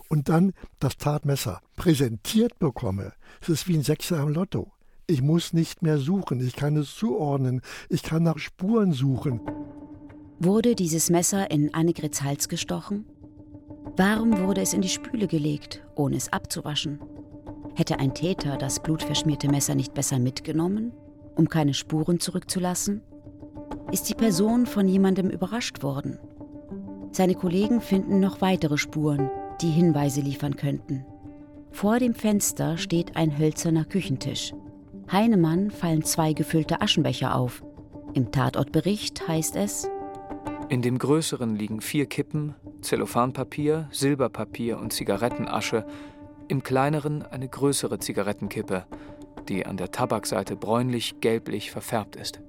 und 0.09 0.29
dann 0.29 0.53
das 0.79 0.97
Tatmesser 0.97 1.61
präsentiert 1.75 2.59
bekomme, 2.59 3.13
es 3.41 3.49
ist 3.49 3.67
wie 3.67 3.75
ein 3.75 3.83
Sechser 3.83 4.19
am 4.19 4.29
Lotto. 4.29 4.71
Ich 5.07 5.21
muss 5.21 5.53
nicht 5.53 5.81
mehr 5.81 5.99
suchen, 5.99 6.45
ich 6.45 6.55
kann 6.55 6.75
es 6.77 6.95
zuordnen, 6.95 7.61
ich 7.89 8.01
kann 8.03 8.23
nach 8.23 8.39
Spuren 8.39 8.91
suchen. 8.91 9.39
Wurde 10.39 10.75
dieses 10.75 11.09
Messer 11.09 11.49
in 11.51 11.73
Annegrets 11.73 12.21
Hals 12.21 12.49
gestochen? 12.49 13.05
Warum 13.97 14.37
wurde 14.39 14.61
es 14.61 14.73
in 14.73 14.81
die 14.81 14.89
Spüle 14.89 15.27
gelegt, 15.27 15.85
ohne 15.95 16.17
es 16.17 16.33
abzuwaschen? 16.33 16.99
Hätte 17.75 17.99
ein 17.99 18.13
Täter 18.13 18.57
das 18.57 18.81
blutverschmierte 18.81 19.47
Messer 19.47 19.75
nicht 19.75 19.93
besser 19.93 20.19
mitgenommen, 20.19 20.91
um 21.35 21.49
keine 21.49 21.73
Spuren 21.73 22.19
zurückzulassen? 22.19 23.01
Ist 23.91 24.09
die 24.09 24.15
Person 24.15 24.65
von 24.65 24.87
jemandem 24.87 25.29
überrascht 25.29 25.83
worden? 25.83 26.17
Seine 27.15 27.35
Kollegen 27.35 27.79
finden 27.79 28.19
noch 28.19 28.41
weitere 28.41 28.77
Spuren, 28.77 29.31
die 29.61 29.69
Hinweise 29.69 30.19
liefern 30.19 30.57
könnten. 30.57 31.05
Vor 31.71 31.97
dem 31.97 32.13
Fenster 32.13 32.77
steht 32.77 33.15
ein 33.15 33.37
hölzerner 33.37 33.85
Küchentisch. 33.85 34.53
Heinemann 35.09 35.71
fallen 35.71 36.03
zwei 36.03 36.33
gefüllte 36.33 36.81
Aschenbecher 36.81 37.33
auf. 37.33 37.63
Im 38.15 38.33
Tatortbericht 38.33 39.29
heißt 39.29 39.55
es, 39.55 39.87
in 40.67 40.81
dem 40.81 40.97
größeren 40.97 41.55
liegen 41.55 41.79
vier 41.79 42.05
Kippen, 42.05 42.53
Zellophanpapier, 42.81 43.87
Silberpapier 43.91 44.77
und 44.77 44.91
Zigarettenasche, 44.91 45.85
im 46.49 46.63
kleineren 46.63 47.21
eine 47.23 47.47
größere 47.47 47.97
Zigarettenkippe, 47.97 48.87
die 49.47 49.65
an 49.65 49.77
der 49.77 49.91
Tabakseite 49.91 50.57
bräunlich-gelblich 50.57 51.71
verfärbt 51.71 52.17
ist. 52.17 52.41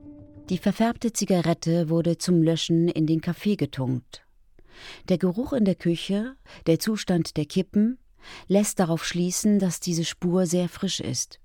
Die 0.51 0.59
verfärbte 0.59 1.13
Zigarette 1.13 1.89
wurde 1.89 2.19
zum 2.19 2.43
Löschen 2.43 2.89
in 2.89 3.07
den 3.07 3.21
Kaffee 3.21 3.55
getunkt 3.55 4.26
der 5.09 5.19
Geruch 5.19 5.53
in 5.53 5.65
der 5.65 5.75
Küche, 5.75 6.37
der 6.67 6.79
Zustand 6.79 7.37
der 7.37 7.47
Kippen 7.47 7.99
lässt 8.49 8.81
darauf 8.81 9.05
schließen, 9.05 9.59
dass 9.59 9.81
diese 9.81 10.05
Spur 10.05 10.47
sehr 10.47 10.69
frisch 10.69 11.01
ist. 11.01 11.41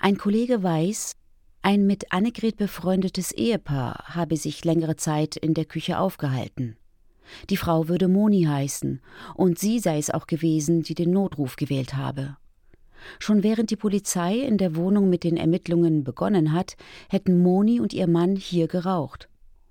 Ein 0.00 0.16
Kollege 0.16 0.62
weiß, 0.62 1.16
ein 1.62 1.86
mit 1.86 2.12
Annegret 2.12 2.56
befreundetes 2.56 3.32
Ehepaar 3.32 4.04
habe 4.08 4.36
sich 4.36 4.64
längere 4.64 4.96
Zeit 4.96 5.36
in 5.36 5.54
der 5.54 5.64
Küche 5.64 5.98
aufgehalten. 5.98 6.76
Die 7.48 7.56
Frau 7.56 7.88
würde 7.88 8.08
Moni 8.08 8.42
heißen, 8.42 9.00
und 9.34 9.58
sie 9.58 9.78
sei 9.78 9.98
es 9.98 10.10
auch 10.10 10.26
gewesen, 10.26 10.82
die 10.82 10.94
den 10.94 11.10
Notruf 11.10 11.56
gewählt 11.56 11.94
habe. 11.94 12.36
Schon 13.18 13.42
während 13.42 13.70
die 13.70 13.76
Polizei 13.76 14.38
in 14.38 14.58
der 14.58 14.76
Wohnung 14.76 15.08
mit 15.08 15.24
den 15.24 15.36
Ermittlungen 15.36 16.04
begonnen 16.04 16.52
hat, 16.52 16.76
hätten 17.08 17.42
Moni 17.42 17.80
und 17.80 17.92
ihr 17.92 18.08
Mann 18.08 18.36
hier 18.36 18.68
geraucht. 18.68 19.28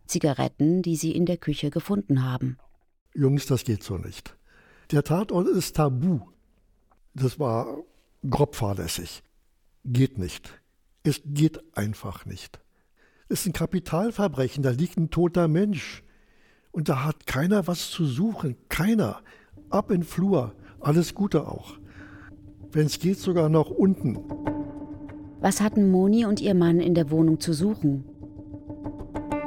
Zigaretten, 0.08 0.82
die 0.82 0.96
sie 0.96 1.12
in 1.12 1.26
der 1.26 1.38
Küche 1.38 1.69
gefunden 1.69 2.24
haben. 2.24 2.58
Jungs, 3.13 3.45
das 3.45 3.63
geht 3.63 3.84
so 3.84 3.97
nicht. 3.97 4.36
Der 4.91 5.04
Tatort 5.04 5.47
ist 5.47 5.76
tabu. 5.76 6.21
Das 7.13 7.39
war 7.39 7.84
grob 8.28 8.56
fahrlässig. 8.56 9.23
Geht 9.86 10.17
nicht. 10.17 10.62
Es 11.04 11.21
geht 11.26 11.62
einfach 11.78 12.26
nicht. 12.26 12.60
ist 13.30 13.45
ein 13.45 13.54
Kapitalverbrechen, 13.54 14.63
da 14.63 14.71
liegt 14.71 14.97
ein 14.97 15.10
toter 15.10 15.47
Mensch. 15.47 16.04
Und 16.71 16.89
da 16.89 17.04
hat 17.04 17.28
keiner 17.28 17.67
was 17.67 17.91
zu 17.91 18.06
suchen, 18.06 18.58
keiner. 18.69 19.21
Ab 19.69 19.91
in 19.91 20.04
Flur, 20.04 20.56
alles 20.80 21.13
Gute 21.13 21.47
auch. 21.47 21.78
Wenn 22.71 22.88
es 22.88 22.99
geht, 22.99 23.19
sogar 23.19 23.49
noch 23.49 23.69
unten. 23.69 24.17
Was 25.39 25.62
hatten 25.62 25.91
Moni 25.91 26.26
und 26.26 26.41
ihr 26.41 26.56
Mann 26.56 26.80
in 26.80 26.95
der 26.95 27.12
Wohnung 27.12 27.39
zu 27.39 27.54
suchen? 27.54 28.06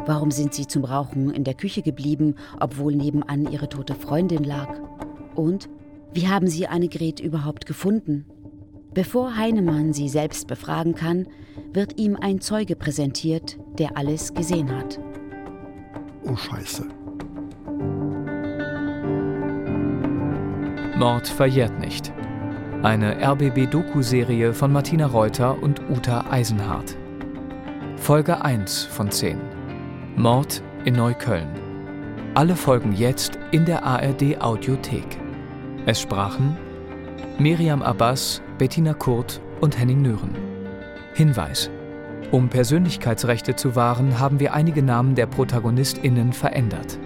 Warum 0.06 0.30
sind 0.30 0.54
sie 0.54 0.68
zum 0.68 0.84
Rauchen 0.84 1.30
in 1.30 1.42
der 1.42 1.54
Küche 1.54 1.82
geblieben, 1.82 2.36
obwohl 2.60 2.94
nebenan 2.94 3.50
ihre 3.50 3.68
tote 3.68 3.94
Freundin 3.96 4.44
lag? 4.44 4.68
Und 5.34 5.68
wie 6.12 6.28
haben 6.28 6.46
sie 6.46 6.68
Annegret 6.68 7.18
überhaupt 7.18 7.66
gefunden? 7.66 8.24
Bevor 8.94 9.36
Heinemann 9.36 9.92
sie 9.92 10.08
selbst 10.08 10.46
befragen 10.46 10.94
kann, 10.94 11.26
wird 11.72 12.00
ihm 12.00 12.16
ein 12.16 12.40
Zeuge 12.40 12.76
präsentiert, 12.76 13.58
der 13.78 13.96
alles 13.96 14.32
gesehen 14.32 14.74
hat. 14.74 14.98
Oh 16.24 16.36
Scheiße. 16.36 16.86
Mord 20.96 21.26
verjährt 21.28 21.78
nicht. 21.80 22.12
Eine 22.82 23.20
RBB-Doku-Serie 23.20 24.54
von 24.54 24.72
Martina 24.72 25.06
Reuter 25.06 25.60
und 25.62 25.82
Uta 25.90 26.30
Eisenhardt. 26.30 26.96
Folge 27.96 28.42
1 28.42 28.84
von 28.84 29.10
10. 29.10 29.55
Mord 30.18 30.62
in 30.86 30.94
Neukölln. 30.94 31.46
Alle 32.32 32.56
Folgen 32.56 32.92
jetzt 32.92 33.38
in 33.50 33.66
der 33.66 33.84
ARD 33.84 34.40
Audiothek. 34.40 35.04
Es 35.84 36.00
sprachen 36.00 36.56
Miriam 37.38 37.82
Abbas, 37.82 38.40
Bettina 38.56 38.94
Kurt 38.94 39.42
und 39.60 39.78
Henning 39.78 40.00
Nören. 40.00 40.34
Hinweis. 41.12 41.70
Um 42.30 42.48
Persönlichkeitsrechte 42.48 43.56
zu 43.56 43.76
wahren, 43.76 44.18
haben 44.18 44.40
wir 44.40 44.54
einige 44.54 44.82
Namen 44.82 45.16
der 45.16 45.26
ProtagonistInnen 45.26 46.32
verändert. 46.32 46.98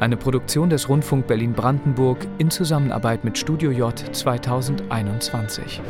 Eine 0.00 0.16
Produktion 0.16 0.70
des 0.70 0.88
Rundfunk 0.88 1.26
Berlin-Brandenburg 1.26 2.26
in 2.38 2.50
Zusammenarbeit 2.50 3.24
mit 3.24 3.36
Studio 3.36 3.70
J 3.70 3.92
2021. 4.16 5.82